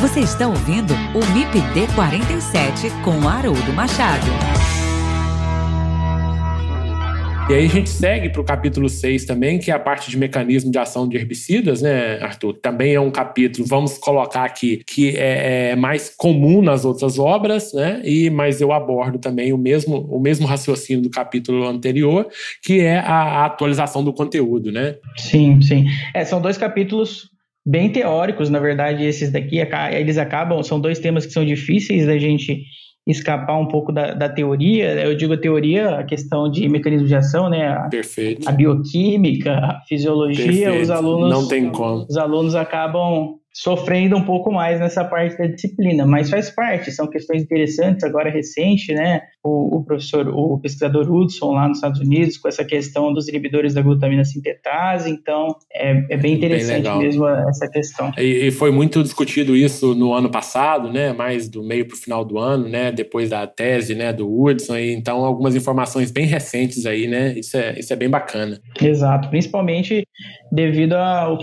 Você 0.02 0.20
está 0.20 0.48
ouvindo 0.48 0.94
o 1.16 1.34
MIPD 1.34 1.88
47 1.96 2.90
com 3.04 3.28
Haroldo 3.28 3.72
Machado. 3.74 4.63
E 7.50 7.54
aí 7.54 7.66
a 7.66 7.70
gente 7.70 7.90
segue 7.90 8.30
para 8.30 8.40
o 8.40 8.44
capítulo 8.44 8.88
6 8.88 9.26
também, 9.26 9.60
que 9.60 9.70
é 9.70 9.74
a 9.74 9.80
parte 9.80 10.10
de 10.10 10.18
mecanismo 10.18 10.72
de 10.72 10.78
ação 10.78 11.08
de 11.08 11.18
herbicidas, 11.18 11.82
né, 11.82 12.18
Arthur? 12.22 12.54
Também 12.54 12.94
é 12.94 13.00
um 13.00 13.12
capítulo, 13.12 13.68
vamos 13.68 13.98
colocar 13.98 14.46
aqui, 14.46 14.82
que 14.88 15.10
é, 15.18 15.72
é 15.72 15.76
mais 15.76 16.10
comum 16.10 16.62
nas 16.62 16.86
outras 16.86 17.20
obras, 17.20 17.74
né? 17.74 18.02
E, 18.06 18.30
mas 18.30 18.62
eu 18.62 18.72
abordo 18.72 19.20
também 19.20 19.52
o 19.52 19.58
mesmo, 19.58 19.98
o 20.10 20.22
mesmo 20.22 20.48
raciocínio 20.48 21.04
do 21.04 21.10
capítulo 21.10 21.68
anterior, 21.68 22.28
que 22.62 22.80
é 22.80 23.00
a, 23.00 23.42
a 23.42 23.46
atualização 23.46 24.04
do 24.04 24.14
conteúdo, 24.14 24.72
né? 24.72 24.96
Sim, 25.18 25.62
sim. 25.62 25.86
É, 26.14 26.24
são 26.24 26.42
dois 26.42 26.58
capítulos 26.58 27.30
bem 27.66 27.90
teóricos, 27.90 28.50
na 28.50 28.60
verdade, 28.60 29.06
esses 29.06 29.32
daqui, 29.32 29.58
eles 29.92 30.18
acabam, 30.18 30.64
são 30.64 30.80
dois 30.80 30.98
temas 30.98 31.26
que 31.26 31.34
são 31.34 31.46
difíceis 31.46 32.06
da 32.06 32.18
gente 32.18 32.64
escapar 33.06 33.58
um 33.58 33.68
pouco 33.68 33.92
da, 33.92 34.14
da 34.14 34.30
teoria, 34.30 34.94
eu 35.04 35.16
digo 35.16 35.34
a 35.34 35.38
teoria, 35.38 36.00
a 36.00 36.04
questão 36.04 36.50
de 36.50 36.68
mecanismo 36.70 37.08
de 37.08 37.16
ação, 37.16 37.50
né? 37.50 37.68
A, 37.68 37.90
Perfeito. 37.90 38.48
A 38.48 38.52
bioquímica, 38.52 39.54
a 39.54 39.82
fisiologia, 39.88 40.46
Perfeito. 40.46 40.84
os 40.84 40.90
alunos. 40.90 41.30
Não 41.30 41.48
tem 41.48 41.70
como. 41.70 42.06
Os 42.10 42.18
alunos 42.18 42.56
acabam 42.56 43.36
sofrendo 43.54 44.18
um 44.18 44.24
pouco 44.24 44.52
mais 44.52 44.80
nessa 44.80 45.06
parte 45.06 45.38
da 45.38 45.46
disciplina, 45.46 46.08
mas 46.08 46.30
faz 46.30 46.50
parte, 46.50 46.92
são 46.92 47.08
questões 47.08 47.44
interessantes, 47.44 48.04
agora 48.04 48.32
recente, 48.32 48.92
né, 48.94 49.22
o, 49.44 49.78
o, 49.78 49.84
professor, 49.84 50.28
o 50.28 50.58
pesquisador 50.60 51.12
Hudson 51.12 51.52
lá 51.52 51.68
nos 51.68 51.78
Estados 51.78 52.00
Unidos, 52.00 52.38
com 52.38 52.48
essa 52.48 52.66
questão 52.66 53.14
dos 53.14 53.28
inibidores 53.28 53.76
da 53.76 53.82
glutamina 53.84 54.26
sintetase, 54.26 55.12
então 55.12 55.56
é, 55.72 56.04
é 56.10 56.18
bem 56.18 56.34
interessante 56.34 56.90
bem 56.90 56.98
mesmo 56.98 57.28
essa 57.28 57.70
questão. 57.70 58.12
E, 58.18 58.48
e, 58.48 58.52
foi 58.52 58.72
muito 58.72 59.04
discutido 59.04 59.56
isso 59.56 59.94
no 59.94 60.14
ano 60.14 60.32
passado, 60.32 60.92
né, 60.92 61.14
mais 61.14 61.48
do 61.48 61.62
meio 61.62 61.88
para 61.88 61.96
o 61.96 62.00
final 62.00 62.26
do 62.26 62.40
ano, 62.40 62.68
né, 62.68 62.92
depois 62.92 63.30
da 63.30 63.46
tese, 63.46 63.94
né, 63.94 64.12
do 64.12 64.28
Hudson, 64.28 64.78
e 64.78 64.94
então 64.94 65.24
algumas 65.24 65.56
informações 65.56 66.10
bem 66.10 66.26
recentes 66.26 66.88
aí, 66.88 67.06
né, 67.08 67.38
isso 67.38 67.56
é, 67.56 67.78
isso 67.78 67.94
é 67.94 67.96
bem 67.96 68.10
bacana. 68.10 68.60
Exato, 68.82 69.30
principalmente 69.30 70.08
devido 70.52 70.94
ao 70.94 71.38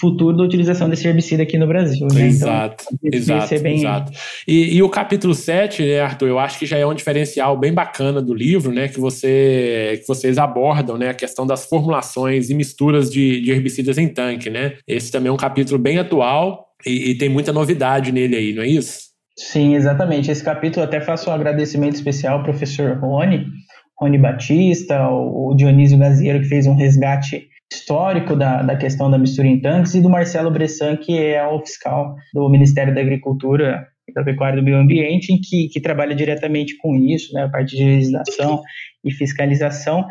futuro 0.00 0.36
da 0.36 0.42
utilização 0.42 0.88
desse 0.88 1.06
herbicida 1.06 1.42
aqui 1.42 1.58
no 1.58 1.66
Brasil. 1.66 2.06
Né? 2.12 2.26
Exato, 2.26 2.84
então, 3.02 3.18
exato, 3.18 3.60
bem... 3.60 3.78
exato. 3.78 4.12
E, 4.46 4.76
e, 4.76 4.82
o 4.82 4.88
capítulo 4.88 5.34
7, 5.34 5.82
né, 5.82 6.00
Arthur, 6.00 6.28
eu 6.28 6.38
acho 6.38 6.58
que 6.58 6.66
já 6.66 6.78
é 6.78 6.86
um 6.86 6.94
diferencial 6.94 7.56
bem 7.56 7.72
bacana 7.72 8.20
do 8.20 8.34
livro, 8.34 8.72
né, 8.72 8.88
que, 8.88 8.98
você, 8.98 9.98
que 10.00 10.08
vocês 10.08 10.38
abordam, 10.38 10.96
né, 10.96 11.10
a 11.10 11.14
questão 11.14 11.46
das 11.46 11.66
formulações 11.66 12.50
e 12.50 12.54
misturas 12.54 13.10
de, 13.10 13.40
de 13.40 13.50
herbicidas 13.50 13.98
em 13.98 14.08
tanque, 14.08 14.50
né? 14.50 14.74
Esse 14.86 15.10
também 15.10 15.28
é 15.28 15.32
um 15.32 15.36
capítulo 15.36 15.78
bem 15.78 15.98
atual 15.98 16.66
e, 16.86 17.10
e 17.10 17.18
tem 17.18 17.28
muita 17.28 17.52
novidade 17.52 18.12
nele 18.12 18.36
aí, 18.36 18.52
não 18.52 18.62
é 18.62 18.68
isso? 18.68 19.12
Sim, 19.36 19.74
exatamente. 19.74 20.30
Esse 20.30 20.44
capítulo 20.44 20.84
até 20.84 21.00
faço 21.00 21.30
um 21.30 21.32
agradecimento 21.32 21.94
especial 21.94 22.38
ao 22.38 22.44
professor 22.44 22.98
Rony, 22.98 23.46
Rony 23.98 24.18
Batista, 24.18 25.08
o 25.08 25.54
Dionísio 25.54 25.98
Gaziero, 25.98 26.40
que 26.40 26.48
fez 26.48 26.66
um 26.66 26.74
resgate 26.74 27.48
histórico 27.72 28.36
da, 28.36 28.62
da 28.62 28.76
questão 28.76 29.10
da 29.10 29.18
mistura 29.18 29.48
em 29.48 29.60
tanques, 29.60 29.94
e 29.94 30.00
do 30.00 30.10
Marcelo 30.10 30.50
Bressan, 30.50 30.96
que 30.96 31.18
é 31.18 31.44
o 31.46 31.60
fiscal 31.60 32.14
do 32.32 32.48
Ministério 32.48 32.94
da 32.94 33.00
Agricultura 33.00 33.86
da 34.14 34.22
Pecuária 34.22 34.56
e 34.56 34.60
do 34.60 34.64
Meio 34.64 34.78
Ambiente, 34.78 35.38
que, 35.38 35.68
que 35.68 35.80
trabalha 35.80 36.14
diretamente 36.14 36.76
com 36.76 36.94
isso, 36.96 37.32
né, 37.32 37.44
a 37.44 37.48
parte 37.48 37.76
de 37.76 37.84
legislação 37.84 38.62
e 39.04 39.10
fiscalização. 39.10 40.06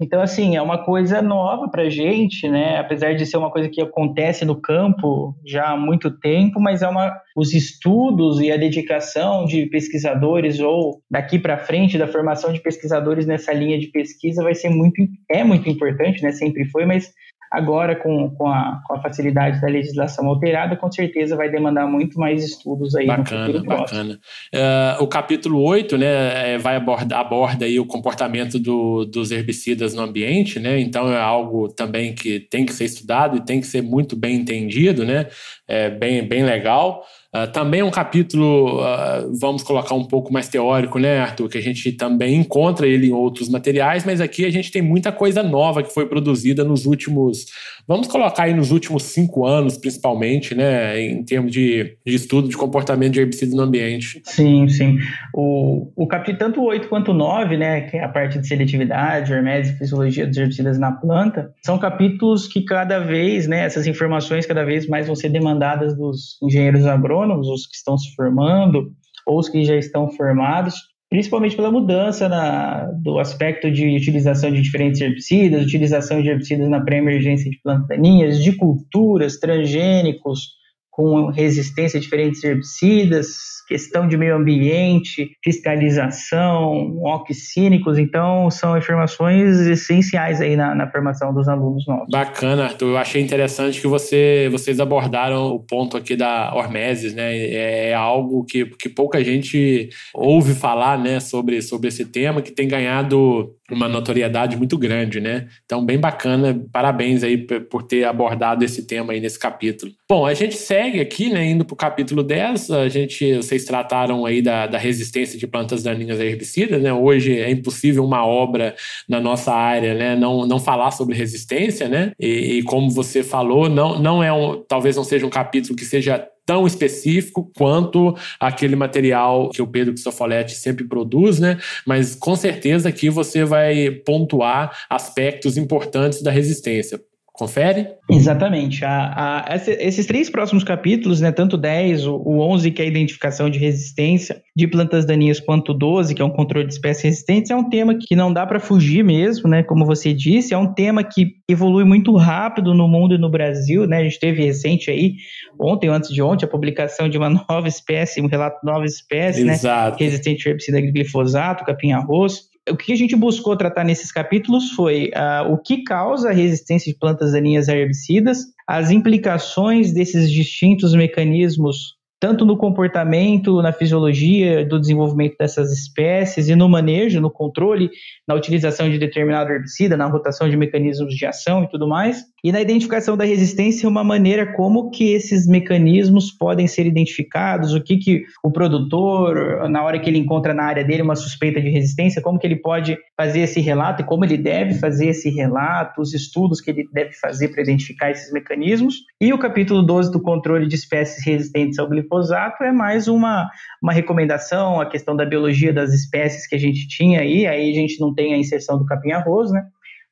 Então, 0.00 0.20
assim, 0.20 0.56
é 0.56 0.62
uma 0.62 0.84
coisa 0.84 1.20
nova 1.20 1.68
para 1.68 1.88
gente, 1.88 2.48
né? 2.48 2.78
Apesar 2.78 3.14
de 3.14 3.26
ser 3.26 3.36
uma 3.36 3.50
coisa 3.50 3.68
que 3.68 3.80
acontece 3.80 4.44
no 4.44 4.60
campo 4.60 5.34
já 5.46 5.70
há 5.70 5.76
muito 5.76 6.10
tempo, 6.18 6.60
mas 6.60 6.82
é 6.82 6.88
uma 6.88 7.12
os 7.36 7.54
estudos 7.54 8.40
e 8.40 8.50
a 8.50 8.56
dedicação 8.56 9.44
de 9.44 9.66
pesquisadores 9.66 10.60
ou 10.60 11.02
daqui 11.10 11.38
para 11.38 11.58
frente 11.58 11.96
da 11.98 12.06
formação 12.06 12.52
de 12.52 12.60
pesquisadores 12.60 13.26
nessa 13.26 13.52
linha 13.52 13.78
de 13.78 13.88
pesquisa 13.88 14.42
vai 14.42 14.54
ser 14.54 14.68
muito 14.68 15.02
é 15.30 15.42
muito 15.42 15.68
importante, 15.68 16.22
né? 16.22 16.32
Sempre 16.32 16.64
foi, 16.66 16.84
mas 16.84 17.12
Agora, 17.52 17.94
com, 17.94 18.30
com, 18.30 18.48
a, 18.48 18.80
com 18.86 18.94
a 18.94 19.02
facilidade 19.02 19.60
da 19.60 19.68
legislação 19.68 20.26
alterada, 20.26 20.74
com 20.74 20.90
certeza 20.90 21.36
vai 21.36 21.50
demandar 21.50 21.86
muito 21.86 22.18
mais 22.18 22.42
estudos 22.42 22.96
aí 22.96 23.06
bacana, 23.06 23.46
no 23.46 23.52
futuro 23.52 23.66
Bacana, 23.66 24.18
uh, 24.54 25.02
O 25.02 25.06
capítulo 25.06 25.62
8 25.62 25.98
né, 25.98 26.54
é, 26.54 26.58
vai 26.58 26.76
abordar 26.76 27.20
aborda 27.20 27.66
aí 27.66 27.78
o 27.78 27.84
comportamento 27.84 28.58
do, 28.58 29.04
dos 29.04 29.30
herbicidas 29.30 29.92
no 29.92 30.00
ambiente, 30.00 30.58
né? 30.58 30.80
Então 30.80 31.12
é 31.12 31.20
algo 31.20 31.68
também 31.68 32.14
que 32.14 32.40
tem 32.40 32.64
que 32.64 32.72
ser 32.72 32.86
estudado 32.86 33.36
e 33.36 33.44
tem 33.44 33.60
que 33.60 33.66
ser 33.66 33.82
muito 33.82 34.16
bem 34.16 34.36
entendido, 34.36 35.04
né? 35.04 35.26
É 35.68 35.90
bem, 35.90 36.26
bem 36.26 36.44
legal. 36.44 37.04
Uh, 37.34 37.50
também 37.50 37.80
é 37.80 37.84
um 37.84 37.90
capítulo, 37.90 38.82
uh, 38.82 39.32
vamos 39.40 39.62
colocar 39.62 39.94
um 39.94 40.04
pouco 40.04 40.30
mais 40.30 40.48
teórico, 40.48 40.98
né, 40.98 41.18
Arthur? 41.18 41.48
Que 41.48 41.56
a 41.56 41.62
gente 41.62 41.90
também 41.92 42.34
encontra 42.34 42.86
ele 42.86 43.06
em 43.06 43.12
outros 43.12 43.48
materiais, 43.48 44.04
mas 44.04 44.20
aqui 44.20 44.44
a 44.44 44.50
gente 44.50 44.70
tem 44.70 44.82
muita 44.82 45.10
coisa 45.10 45.42
nova 45.42 45.82
que 45.82 45.94
foi 45.94 46.04
produzida 46.04 46.62
nos 46.62 46.84
últimos, 46.84 47.46
vamos 47.88 48.06
colocar 48.06 48.42
aí 48.42 48.52
nos 48.52 48.70
últimos 48.70 49.04
cinco 49.04 49.46
anos, 49.46 49.78
principalmente, 49.78 50.54
né, 50.54 51.00
em 51.00 51.24
termos 51.24 51.50
de, 51.50 51.96
de 52.04 52.14
estudo 52.14 52.50
de 52.50 52.56
comportamento 52.56 53.14
de 53.14 53.20
herbicida 53.20 53.56
no 53.56 53.62
ambiente. 53.62 54.20
Sim, 54.24 54.68
sim. 54.68 54.98
O, 55.32 55.90
o 55.96 56.06
capítulo, 56.06 56.38
tanto 56.38 56.62
8 56.62 56.86
quanto 56.88 57.14
9, 57.14 57.56
né, 57.56 57.80
que 57.80 57.96
é 57.96 58.04
a 58.04 58.10
parte 58.10 58.38
de 58.40 58.46
seletividade, 58.46 59.32
hermese 59.32 59.72
e 59.72 59.78
fisiologia 59.78 60.26
dos 60.26 60.36
herbicidas 60.36 60.78
na 60.78 60.92
planta, 60.92 61.50
são 61.64 61.78
capítulos 61.78 62.46
que 62.46 62.62
cada 62.62 62.98
vez, 62.98 63.48
né, 63.48 63.64
essas 63.64 63.86
informações 63.86 64.44
cada 64.44 64.66
vez 64.66 64.86
mais 64.86 65.06
vão 65.06 65.16
ser 65.16 65.30
demandadas 65.30 65.96
dos 65.96 66.36
engenheiros 66.42 66.84
agrônomos 66.84 67.21
autônomos, 67.22 67.48
os 67.48 67.66
que 67.66 67.76
estão 67.76 67.96
se 67.96 68.14
formando 68.14 68.92
ou 69.26 69.38
os 69.38 69.48
que 69.48 69.64
já 69.64 69.76
estão 69.76 70.10
formados, 70.10 70.74
principalmente 71.08 71.54
pela 71.54 71.70
mudança 71.70 72.28
na, 72.28 72.86
do 73.02 73.18
aspecto 73.18 73.70
de 73.70 73.96
utilização 73.96 74.50
de 74.50 74.60
diferentes 74.60 75.00
herbicidas, 75.00 75.64
utilização 75.64 76.20
de 76.20 76.28
herbicidas 76.28 76.68
na 76.68 76.80
pré-emergência 76.80 77.50
de 77.50 77.60
plantas 77.62 77.88
daninhas, 77.88 78.42
de 78.42 78.56
culturas, 78.56 79.38
transgênicos 79.38 80.61
com 80.92 81.30
resistência 81.30 81.96
a 81.96 82.00
diferentes 82.00 82.44
herbicidas, 82.44 83.62
questão 83.66 84.06
de 84.06 84.14
meio 84.18 84.36
ambiente, 84.36 85.30
fiscalização, 85.42 86.98
oxínicos, 87.02 87.98
então 87.98 88.50
são 88.50 88.76
informações 88.76 89.58
essenciais 89.60 90.42
aí 90.42 90.54
na, 90.54 90.74
na, 90.74 90.90
formação 90.90 91.32
dos 91.32 91.48
alunos 91.48 91.86
novos. 91.86 92.08
Bacana, 92.10 92.64
Arthur. 92.64 92.90
Eu 92.90 92.98
achei 92.98 93.22
interessante 93.22 93.80
que 93.80 93.86
você, 93.86 94.50
vocês 94.52 94.78
abordaram 94.78 95.46
o 95.46 95.58
ponto 95.58 95.96
aqui 95.96 96.14
da 96.14 96.52
hormeses, 96.54 97.14
né? 97.14 97.34
É, 97.34 97.88
é 97.88 97.94
algo 97.94 98.44
que, 98.44 98.66
que 98.66 98.90
pouca 98.90 99.24
gente 99.24 99.88
ouve 100.12 100.52
falar, 100.52 100.98
né, 100.98 101.20
sobre, 101.20 101.62
sobre 101.62 101.88
esse 101.88 102.04
tema, 102.04 102.42
que 102.42 102.50
tem 102.50 102.68
ganhado 102.68 103.54
uma 103.74 103.88
notoriedade 103.88 104.56
muito 104.56 104.76
grande, 104.78 105.20
né? 105.20 105.48
Então, 105.64 105.84
bem 105.84 105.98
bacana, 105.98 106.64
parabéns 106.72 107.22
aí 107.22 107.36
por 107.36 107.82
ter 107.82 108.04
abordado 108.04 108.64
esse 108.64 108.86
tema 108.86 109.12
aí 109.12 109.20
nesse 109.20 109.38
capítulo. 109.38 109.92
Bom, 110.08 110.26
a 110.26 110.34
gente 110.34 110.54
segue 110.54 111.00
aqui, 111.00 111.30
né, 111.30 111.44
indo 111.44 111.64
para 111.64 111.74
o 111.74 111.76
capítulo 111.76 112.22
10, 112.22 112.70
a 112.70 112.88
gente, 112.88 113.36
vocês 113.36 113.64
trataram 113.64 114.26
aí 114.26 114.42
da, 114.42 114.66
da 114.66 114.78
resistência 114.78 115.38
de 115.38 115.46
plantas 115.46 115.82
daninhas 115.82 116.20
a 116.20 116.24
herbicidas, 116.24 116.80
né? 116.82 116.92
Hoje 116.92 117.38
é 117.38 117.50
impossível 117.50 118.04
uma 118.04 118.26
obra 118.26 118.74
na 119.08 119.20
nossa 119.20 119.52
área, 119.52 119.94
né, 119.94 120.16
não, 120.16 120.46
não 120.46 120.58
falar 120.58 120.90
sobre 120.90 121.16
resistência, 121.16 121.88
né? 121.88 122.12
E, 122.18 122.58
e 122.58 122.62
como 122.62 122.90
você 122.90 123.22
falou, 123.22 123.68
não, 123.68 123.98
não 123.98 124.22
é 124.22 124.32
um, 124.32 124.62
talvez 124.66 124.96
não 124.96 125.04
seja 125.04 125.26
um 125.26 125.30
capítulo 125.30 125.76
que 125.76 125.84
seja 125.84 126.26
tão 126.44 126.66
específico 126.66 127.50
quanto 127.56 128.16
aquele 128.38 128.76
material 128.76 129.50
que 129.50 129.62
o 129.62 129.66
Pedro 129.66 129.94
Cristofoletti 129.94 130.54
sempre 130.54 130.84
produz, 130.84 131.38
né? 131.38 131.58
Mas 131.86 132.14
com 132.14 132.34
certeza 132.34 132.88
aqui 132.88 133.08
você 133.08 133.44
vai 133.44 133.90
pontuar 133.90 134.84
aspectos 134.88 135.56
importantes 135.56 136.22
da 136.22 136.30
resistência. 136.30 137.00
Confere? 137.42 137.88
Exatamente. 138.08 138.84
A, 138.84 139.44
a, 139.48 139.56
esses 139.56 140.06
três 140.06 140.30
próximos 140.30 140.62
capítulos, 140.62 141.20
né, 141.20 141.32
tanto 141.32 141.56
10, 141.56 142.06
o, 142.06 142.14
o 142.14 142.38
11, 142.38 142.70
que 142.70 142.80
é 142.80 142.84
a 142.84 142.88
identificação 142.88 143.50
de 143.50 143.58
resistência 143.58 144.40
de 144.54 144.68
plantas 144.68 145.04
daninhas, 145.04 145.40
quanto 145.40 145.72
o 145.72 145.74
12, 145.74 146.14
que 146.14 146.22
é 146.22 146.24
um 146.24 146.30
controle 146.30 146.68
de 146.68 146.74
espécies 146.74 147.02
resistentes, 147.02 147.50
é 147.50 147.56
um 147.56 147.68
tema 147.68 147.96
que 147.98 148.14
não 148.14 148.32
dá 148.32 148.46
para 148.46 148.60
fugir 148.60 149.02
mesmo, 149.02 149.48
né, 149.48 149.64
como 149.64 149.84
você 149.84 150.14
disse, 150.14 150.54
é 150.54 150.56
um 150.56 150.72
tema 150.72 151.02
que 151.02 151.32
evolui 151.48 151.82
muito 151.82 152.14
rápido 152.14 152.72
no 152.74 152.86
mundo 152.86 153.16
e 153.16 153.18
no 153.18 153.28
Brasil, 153.28 153.88
né, 153.88 153.98
a 153.98 154.04
gente 154.04 154.20
teve 154.20 154.44
recente 154.44 154.88
aí, 154.88 155.16
ontem 155.58 155.88
ou 155.88 155.96
antes 155.96 156.10
de 156.10 156.22
ontem, 156.22 156.44
a 156.44 156.48
publicação 156.48 157.08
de 157.08 157.18
uma 157.18 157.28
nova 157.50 157.66
espécie, 157.66 158.22
um 158.22 158.28
relato 158.28 158.64
de 158.64 158.72
nova 158.72 158.84
espécie, 158.84 159.42
Exato. 159.42 159.98
né, 159.98 160.06
resistente 160.06 160.46
ao 160.46 160.52
herbicida 160.52 160.80
glifosato, 160.80 161.64
capim-arroz, 161.64 162.51
o 162.70 162.76
que 162.76 162.92
a 162.92 162.96
gente 162.96 163.16
buscou 163.16 163.56
tratar 163.56 163.84
nesses 163.84 164.12
capítulos 164.12 164.70
foi 164.72 165.10
uh, 165.16 165.52
o 165.52 165.58
que 165.58 165.82
causa 165.82 166.30
a 166.30 166.32
resistência 166.32 166.92
de 166.92 166.98
plantas 166.98 167.32
daninhas 167.32 167.68
a 167.68 167.76
herbicidas, 167.76 168.38
as 168.66 168.90
implicações 168.90 169.92
desses 169.92 170.30
distintos 170.30 170.94
mecanismos 170.94 171.96
tanto 172.22 172.46
no 172.46 172.56
comportamento, 172.56 173.60
na 173.60 173.72
fisiologia 173.72 174.64
do 174.64 174.78
desenvolvimento 174.78 175.36
dessas 175.36 175.72
espécies 175.72 176.48
e 176.48 176.54
no 176.54 176.68
manejo, 176.68 177.20
no 177.20 177.28
controle, 177.28 177.90
na 178.28 178.36
utilização 178.36 178.88
de 178.88 178.96
determinado 178.96 179.50
herbicida, 179.50 179.96
na 179.96 180.06
rotação 180.06 180.48
de 180.48 180.56
mecanismos 180.56 181.16
de 181.16 181.26
ação 181.26 181.64
e 181.64 181.68
tudo 181.68 181.88
mais. 181.88 182.22
E 182.44 182.52
na 182.52 182.60
identificação 182.60 183.16
da 183.16 183.24
resistência, 183.24 183.88
uma 183.88 184.04
maneira 184.04 184.52
como 184.54 184.88
que 184.90 185.12
esses 185.12 185.48
mecanismos 185.48 186.30
podem 186.30 186.68
ser 186.68 186.86
identificados, 186.86 187.74
o 187.74 187.82
que, 187.82 187.96
que 187.96 188.22
o 188.44 188.52
produtor, 188.52 189.68
na 189.68 189.82
hora 189.82 189.98
que 189.98 190.08
ele 190.08 190.18
encontra 190.18 190.54
na 190.54 190.62
área 190.62 190.84
dele 190.84 191.02
uma 191.02 191.16
suspeita 191.16 191.60
de 191.60 191.70
resistência, 191.70 192.22
como 192.22 192.38
que 192.38 192.46
ele 192.46 192.56
pode 192.56 192.96
fazer 193.16 193.40
esse 193.40 193.60
relato 193.60 194.02
e 194.02 194.06
como 194.06 194.24
ele 194.24 194.36
deve 194.36 194.74
fazer 194.74 195.08
esse 195.08 195.28
relato, 195.28 196.00
os 196.00 196.14
estudos 196.14 196.60
que 196.60 196.70
ele 196.70 196.88
deve 196.92 197.14
fazer 197.14 197.48
para 197.48 197.62
identificar 197.62 198.12
esses 198.12 198.32
mecanismos. 198.32 198.94
E 199.20 199.32
o 199.32 199.38
capítulo 199.38 199.82
12 199.82 200.12
do 200.12 200.22
controle 200.22 200.68
de 200.68 200.76
espécies 200.76 201.26
resistentes 201.26 201.80
ao 201.80 201.88
glifosato 201.88 202.11
é 202.60 202.72
mais 202.72 203.08
uma, 203.08 203.48
uma 203.82 203.92
recomendação, 203.92 204.80
a 204.80 204.86
questão 204.86 205.16
da 205.16 205.24
biologia 205.24 205.72
das 205.72 205.92
espécies 205.92 206.46
que 206.46 206.54
a 206.54 206.58
gente 206.58 206.86
tinha 206.88 207.20
aí, 207.20 207.46
aí 207.46 207.70
a 207.70 207.74
gente 207.74 208.00
não 208.00 208.14
tem 208.14 208.34
a 208.34 208.38
inserção 208.38 208.78
do 208.78 208.86
capim-arroz, 208.86 209.50
né? 209.50 209.62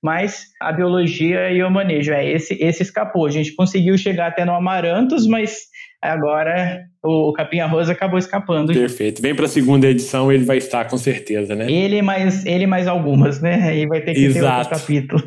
mas 0.03 0.47
a 0.61 0.73
biologia 0.73 1.51
e 1.51 1.63
o 1.63 1.71
manejo. 1.71 2.13
É, 2.13 2.29
esse, 2.31 2.55
esse 2.55 2.83
escapou. 2.83 3.27
A 3.27 3.31
gente 3.31 3.55
conseguiu 3.55 3.97
chegar 3.99 4.29
até 4.29 4.45
no 4.45 4.55
Amarantos, 4.55 5.27
mas 5.27 5.67
agora 6.01 6.83
o 7.03 7.33
Capinha 7.33 7.67
Rosa 7.67 7.93
acabou 7.93 8.19
escapando. 8.19 8.73
Perfeito. 8.73 9.21
Vem 9.21 9.35
para 9.35 9.45
a 9.45 9.49
segunda 9.49 9.87
edição, 9.87 10.33
ele 10.33 10.45
vai 10.45 10.57
estar 10.57 10.87
com 10.87 10.97
certeza, 10.97 11.55
né? 11.55 11.71
Ele 11.71 12.01
mais, 12.01 12.45
ele 12.47 12.67
mais 12.67 12.87
algumas, 12.87 13.41
né? 13.41 13.69
Aí 13.69 13.87
vai 13.87 14.01
ter 14.01 14.15
que 14.15 14.25
Exato. 14.25 14.41
ter 14.41 14.59
outro 14.59 14.71
capítulo. 14.71 15.23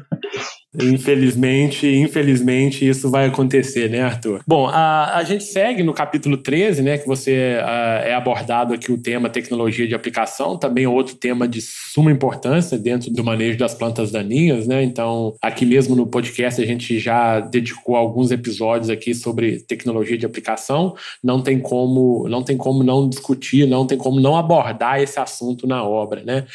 Infelizmente, 0.82 1.88
infelizmente, 1.88 2.88
isso 2.88 3.10
vai 3.12 3.28
acontecer, 3.28 3.90
né, 3.90 4.02
Arthur? 4.02 4.42
Bom, 4.48 4.68
a, 4.68 5.18
a 5.18 5.24
gente 5.24 5.44
segue 5.44 5.84
no 5.84 5.94
capítulo 5.94 6.38
13, 6.38 6.82
né, 6.82 6.98
que 6.98 7.08
você 7.08 7.60
a, 7.64 8.02
é 8.06 8.14
abordado 8.16 8.74
aqui 8.74 8.92
o 8.92 8.98
tema 8.98 9.30
tecnologia 9.30 9.88
de 9.88 9.94
aplicação, 9.94 10.58
também 10.58 10.88
outro 10.88 11.16
tema 11.16 11.48
de 11.48 11.62
suma 11.62 12.12
importância 12.12 12.78
dentro 12.78 13.12
do 13.12 13.24
manejo 13.24 13.58
das 13.58 13.74
plantas 13.74 14.12
daninhas, 14.12 14.68
né? 14.68 14.84
Então, 14.84 15.36
aqui 15.42 15.66
mesmo 15.66 15.96
no 15.96 16.08
podcast 16.08 16.62
a 16.62 16.66
gente 16.66 16.98
já 16.98 17.40
dedicou 17.40 17.96
alguns 17.96 18.32
episódios 18.32 18.90
aqui 18.90 19.14
sobre 19.14 19.60
tecnologia 19.60 20.18
de 20.18 20.26
aplicação. 20.26 20.96
Não 21.24 21.42
tem 21.42 21.60
como, 21.60 22.28
não 22.28 22.44
tem 22.44 22.58
como 22.58 22.84
não 22.84 23.08
discutir, 23.08 23.68
não 23.68 23.86
tem 23.86 23.98
como 23.98 24.20
não 24.20 24.36
abordar 24.36 25.02
esse 25.02 25.20
assunto 25.20 25.68
na 25.68 25.84
obra, 25.84 26.24
né? 26.24 26.46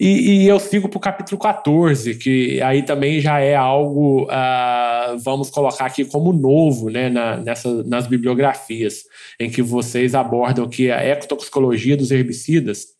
E, 0.00 0.42
e 0.42 0.48
eu 0.48 0.58
sigo 0.58 0.88
para 0.88 0.98
o 0.98 1.00
capítulo 1.00 1.40
14, 1.40 2.14
que 2.16 2.60
aí 2.62 2.82
também 2.82 3.20
já 3.20 3.40
é 3.40 3.54
algo, 3.54 4.24
uh, 4.24 5.18
vamos 5.22 5.50
colocar 5.50 5.86
aqui 5.86 6.04
como 6.04 6.32
novo 6.32 6.90
né, 6.90 7.08
na, 7.08 7.36
nessa, 7.36 7.84
nas 7.84 8.06
bibliografias, 8.06 9.04
em 9.38 9.50
que 9.50 9.62
vocês 9.62 10.14
abordam 10.14 10.68
que 10.68 10.90
a 10.90 11.04
ecotoxicologia 11.04 11.96
dos 11.96 12.10
herbicidas 12.10 12.94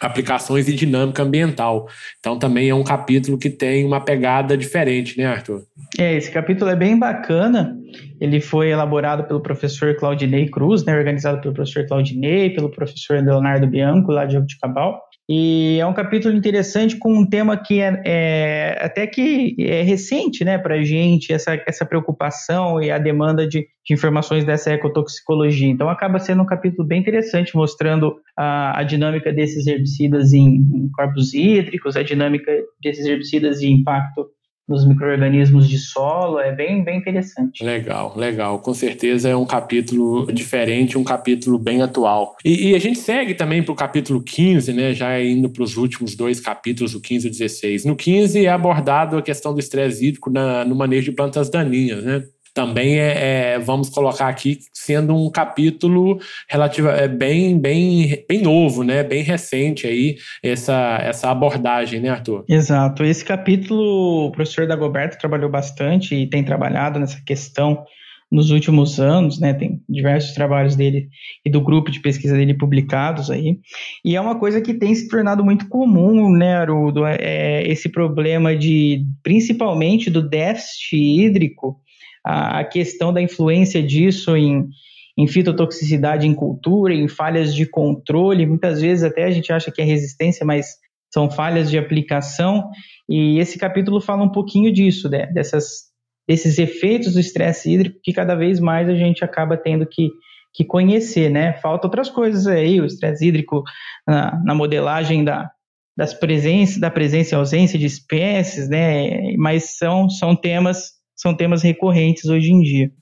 aplicações 0.00 0.68
e 0.68 0.74
dinâmica 0.74 1.22
ambiental. 1.22 1.88
Então 2.18 2.38
também 2.38 2.68
é 2.68 2.74
um 2.74 2.84
capítulo 2.84 3.38
que 3.38 3.50
tem 3.50 3.84
uma 3.84 4.00
pegada 4.00 4.56
diferente, 4.56 5.18
né, 5.18 5.26
Arthur? 5.26 5.62
É, 5.98 6.16
esse 6.16 6.30
capítulo 6.30 6.70
é 6.70 6.76
bem 6.76 6.98
bacana. 6.98 7.76
Ele 8.20 8.40
foi 8.40 8.70
elaborado 8.70 9.24
pelo 9.24 9.40
professor 9.40 9.96
Claudinei 9.96 10.48
Cruz, 10.48 10.84
né, 10.84 10.96
organizado 10.96 11.40
pelo 11.40 11.54
professor 11.54 11.86
Claudinei, 11.86 12.50
pelo 12.50 12.70
professor 12.70 13.22
Leonardo 13.22 13.66
Bianco, 13.66 14.12
lá 14.12 14.24
de 14.24 14.34
Jabuticabal. 14.34 15.07
E 15.30 15.78
é 15.78 15.84
um 15.84 15.92
capítulo 15.92 16.34
interessante 16.34 16.96
com 16.96 17.12
um 17.12 17.28
tema 17.28 17.54
que 17.54 17.82
é, 17.82 18.02
é 18.06 18.78
até 18.80 19.06
que 19.06 19.54
é 19.58 19.82
recente 19.82 20.42
né, 20.42 20.56
para 20.56 20.76
a 20.76 20.82
gente, 20.82 21.34
essa, 21.34 21.62
essa 21.66 21.84
preocupação 21.84 22.80
e 22.80 22.90
a 22.90 22.96
demanda 22.96 23.46
de, 23.46 23.68
de, 23.84 23.92
informações 23.92 24.46
dessa 24.46 24.72
ecotoxicologia. 24.72 25.68
Então 25.68 25.90
acaba 25.90 26.18
sendo 26.18 26.42
um 26.42 26.46
capítulo 26.46 26.88
bem 26.88 27.00
interessante, 27.00 27.54
mostrando 27.54 28.16
a, 28.34 28.80
a 28.80 28.82
dinâmica 28.84 29.30
desses 29.30 29.66
herbicidas 29.66 30.32
em, 30.32 30.46
em 30.46 30.90
corpos 30.94 31.34
hídricos, 31.34 31.94
a 31.94 32.02
dinâmica 32.02 32.50
desses 32.82 33.04
herbicidas 33.04 33.60
de 33.60 33.70
impacto 33.70 34.30
nos 34.68 34.86
micro-organismos 34.86 35.68
de 35.68 35.78
solo, 35.78 36.38
é 36.38 36.52
bem, 36.52 36.84
bem 36.84 36.98
interessante. 36.98 37.64
Legal, 37.64 38.14
legal. 38.16 38.58
Com 38.58 38.74
certeza 38.74 39.28
é 39.28 39.34
um 39.34 39.46
capítulo 39.46 40.30
diferente, 40.30 40.98
um 40.98 41.04
capítulo 41.04 41.58
bem 41.58 41.80
atual. 41.80 42.36
E, 42.44 42.70
e 42.70 42.74
a 42.74 42.78
gente 42.78 42.98
segue 42.98 43.34
também 43.34 43.62
para 43.62 43.72
o 43.72 43.76
capítulo 43.76 44.22
15, 44.22 44.72
né, 44.72 44.92
já 44.92 45.20
indo 45.20 45.48
para 45.48 45.62
os 45.62 45.76
últimos 45.76 46.14
dois 46.14 46.38
capítulos, 46.38 46.94
o 46.94 47.00
15 47.00 47.26
e 47.26 47.30
o 47.30 47.32
16. 47.32 47.84
No 47.86 47.96
15 47.96 48.44
é 48.44 48.50
abordado 48.50 49.16
a 49.16 49.22
questão 49.22 49.54
do 49.54 49.60
estresse 49.60 50.06
hídrico 50.06 50.30
na, 50.30 50.64
no 50.64 50.74
manejo 50.74 51.10
de 51.10 51.16
plantas 51.16 51.48
daninhas, 51.48 52.04
né? 52.04 52.22
Também 52.54 52.98
é, 52.98 53.54
é, 53.54 53.58
vamos 53.58 53.88
colocar 53.88 54.28
aqui 54.28 54.58
sendo 54.72 55.14
um 55.14 55.30
capítulo 55.30 56.18
relativo 56.48 56.88
é 56.88 57.08
bem 57.08 57.58
bem 57.58 58.24
bem 58.28 58.42
novo 58.42 58.82
né 58.82 59.02
bem 59.02 59.22
recente 59.22 59.86
aí 59.86 60.16
essa 60.42 60.98
essa 61.02 61.30
abordagem 61.30 62.00
né 62.00 62.08
Arthur 62.08 62.44
exato 62.48 63.04
esse 63.04 63.24
capítulo 63.24 64.26
o 64.26 64.32
professor 64.32 64.66
Dagoberto 64.66 65.18
trabalhou 65.18 65.50
bastante 65.50 66.14
e 66.14 66.28
tem 66.28 66.44
trabalhado 66.44 66.98
nessa 66.98 67.20
questão 67.24 67.84
nos 68.30 68.50
últimos 68.50 69.00
anos, 69.00 69.40
né? 69.40 69.54
Tem 69.54 69.80
diversos 69.88 70.34
trabalhos 70.34 70.76
dele 70.76 71.08
e 71.44 71.50
do 71.50 71.60
grupo 71.60 71.90
de 71.90 72.00
pesquisa 72.00 72.36
dele 72.36 72.54
publicados 72.54 73.30
aí. 73.30 73.58
E 74.04 74.16
é 74.16 74.20
uma 74.20 74.38
coisa 74.38 74.60
que 74.60 74.74
tem 74.74 74.94
se 74.94 75.08
tornado 75.08 75.44
muito 75.44 75.68
comum, 75.68 76.30
né, 76.30 76.56
Arudo? 76.56 77.06
É, 77.06 77.16
é 77.20 77.68
esse 77.70 77.88
problema 77.88 78.54
de, 78.54 79.04
principalmente 79.22 80.10
do 80.10 80.26
déficit 80.26 80.96
hídrico, 80.96 81.80
a, 82.24 82.64
questão 82.64 83.12
da 83.12 83.22
influência 83.22 83.82
disso 83.82 84.36
em, 84.36 84.68
em 85.16 85.26
fitotoxicidade 85.26 86.26
em 86.26 86.34
cultura, 86.34 86.94
em 86.94 87.08
falhas 87.08 87.54
de 87.54 87.66
controle. 87.66 88.46
Muitas 88.46 88.80
vezes 88.80 89.04
até 89.04 89.24
a 89.24 89.30
gente 89.30 89.52
acha 89.52 89.70
que 89.70 89.80
é 89.80 89.84
resistência, 89.84 90.44
mas 90.44 90.76
são 91.12 91.30
falhas 91.30 91.70
de 91.70 91.78
aplicação. 91.78 92.68
E 93.08 93.38
esse 93.38 93.58
capítulo 93.58 94.00
fala 94.00 94.22
um 94.22 94.32
pouquinho 94.32 94.72
disso, 94.72 95.08
né? 95.08 95.26
dessas, 95.26 95.84
desses 96.28 96.58
efeitos 96.58 97.14
do 97.14 97.20
estresse 97.20 97.72
hídrico 97.72 97.98
que 98.02 98.12
cada 98.12 98.34
vez 98.34 98.60
mais 98.60 98.88
a 98.88 98.94
gente 98.94 99.24
acaba 99.24 99.56
tendo 99.56 99.86
que, 99.86 100.10
que 100.54 100.64
conhecer, 100.64 101.30
né? 101.30 101.54
Falta 101.54 101.86
outras 101.86 102.10
coisas 102.10 102.46
aí, 102.46 102.80
o 102.80 102.84
estresse 102.86 103.26
hídrico 103.26 103.62
na, 104.06 104.42
na 104.44 104.54
modelagem 104.54 105.24
da, 105.24 105.50
das 105.96 106.14
presenças, 106.14 106.78
da 106.78 106.90
presença 106.90 107.34
e 107.34 107.38
ausência 107.38 107.78
de 107.78 107.86
espécies, 107.86 108.68
né? 108.68 109.34
Mas 109.36 109.76
são, 109.76 110.08
são 110.08 110.36
temas 110.36 110.97
são 111.18 111.34
temas 111.34 111.62
recorrentes 111.62 112.26
hoje 112.26 112.52
em 112.52 112.60
dia. 112.62 112.92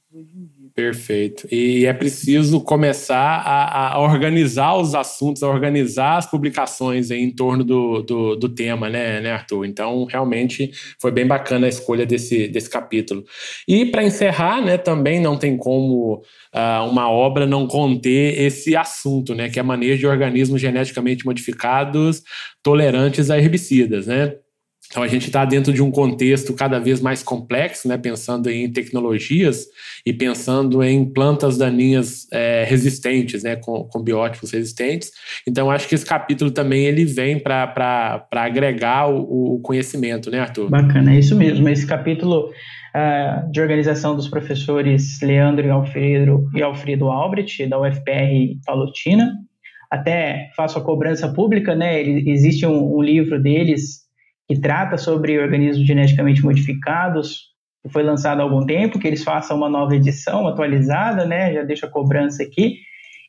Perfeito. 0.77 1.49
E 1.51 1.87
é 1.87 1.93
preciso 1.95 2.61
começar 2.61 3.17
a, 3.17 3.95
a, 3.95 3.99
organizar 3.99 4.77
os 4.77 4.95
assuntos, 4.95 5.43
a 5.43 5.49
organizar 5.49 6.19
as 6.19 6.31
publicações 6.31 7.11
em 7.11 7.31
torno 7.31 7.65
do, 7.65 8.03
do, 8.03 8.37
do, 8.37 8.49
tema, 8.51 8.91
né, 8.91 9.19
né, 9.23 9.33
Arthur? 9.33 9.65
Então, 9.65 10.05
realmente 10.05 10.71
foi 11.01 11.11
bem 11.11 11.27
bacana 11.27 11.65
a 11.65 11.71
escolha 11.71 12.05
desse, 12.05 12.47
desse 12.49 12.69
capítulo. 12.69 13.25
E 13.67 13.87
para 13.87 14.05
encerrar, 14.05 14.61
né, 14.63 14.77
também 14.77 15.19
não 15.19 15.39
tem 15.39 15.57
como 15.57 16.23
uh, 16.55 16.91
uma 16.91 17.11
obra 17.11 17.47
não 17.47 17.67
conter 17.67 18.39
esse 18.39 18.77
assunto, 18.77 19.35
né, 19.35 19.49
que 19.49 19.59
é 19.59 19.63
manejo 19.63 20.01
de 20.01 20.07
organismos 20.07 20.61
geneticamente 20.61 21.25
modificados 21.25 22.23
tolerantes 22.63 23.31
a 23.31 23.39
herbicidas, 23.39 24.07
né? 24.07 24.35
Então 24.97 25.05
a 25.05 25.09
gente 25.09 25.27
está 25.27 25.45
dentro 25.45 25.75
de 25.75 25.83
um 25.83 25.91
contexto 25.91 26.55
cada 26.55 26.79
vez 26.79 27.03
mais 27.03 27.23
complexo, 27.23 27.87
né, 27.87 27.99
pensando 27.99 28.49
em 28.49 28.73
tecnologias 28.73 29.67
e 30.07 30.11
pensando 30.11 30.83
em 30.83 31.05
plantas 31.05 31.59
daninhas 31.59 32.27
é, 32.33 32.65
resistentes, 32.67 33.43
né, 33.43 33.57
com, 33.57 33.85
com, 33.85 34.03
biótipos 34.03 34.53
resistentes. 34.53 35.11
Então 35.47 35.71
acho 35.71 35.87
que 35.87 35.95
esse 35.95 36.07
capítulo 36.07 36.51
também 36.51 36.87
ele 36.87 37.05
vem 37.05 37.39
para 37.39 38.27
agregar 38.33 39.11
o, 39.11 39.57
o, 39.57 39.61
conhecimento, 39.61 40.31
né, 40.31 40.39
Arthur? 40.39 40.71
Bacana, 40.71 41.15
é 41.15 41.19
isso 41.19 41.37
mesmo. 41.37 41.69
Esse 41.69 41.87
capítulo 41.87 42.47
uh, 42.47 43.53
de 43.53 43.61
organização 43.61 44.17
dos 44.17 44.29
professores 44.29 45.21
Leandro 45.21 45.67
e 45.67 45.71
Alfredo, 45.71 46.49
e 46.55 46.63
Alfredo 46.63 47.11
Albrecht, 47.11 47.67
da 47.67 47.79
UFPR 47.79 48.59
Palotina. 48.65 49.35
Até 49.91 50.49
faço 50.57 50.79
a 50.79 50.83
cobrança 50.83 51.29
pública, 51.29 51.75
né? 51.75 52.01
Existe 52.03 52.65
um, 52.65 52.97
um 52.97 53.03
livro 53.03 53.39
deles 53.43 54.06
que 54.49 54.61
trata 54.61 54.97
sobre 54.97 55.39
organismos 55.39 55.87
geneticamente 55.87 56.43
modificados, 56.43 57.55
que 57.83 57.93
foi 57.93 58.03
lançado 58.03 58.41
há 58.41 58.43
algum 58.43 58.65
tempo, 58.65 58.99
que 58.99 59.07
eles 59.07 59.25
façam 59.25 59.57
uma 59.57 59.69
nova 59.69 59.95
edição 59.95 60.47
atualizada, 60.47 61.25
né? 61.25 61.53
Já 61.53 61.63
deixo 61.63 61.87
a 61.87 61.91
cobrança 61.91 62.43
aqui. 62.43 62.79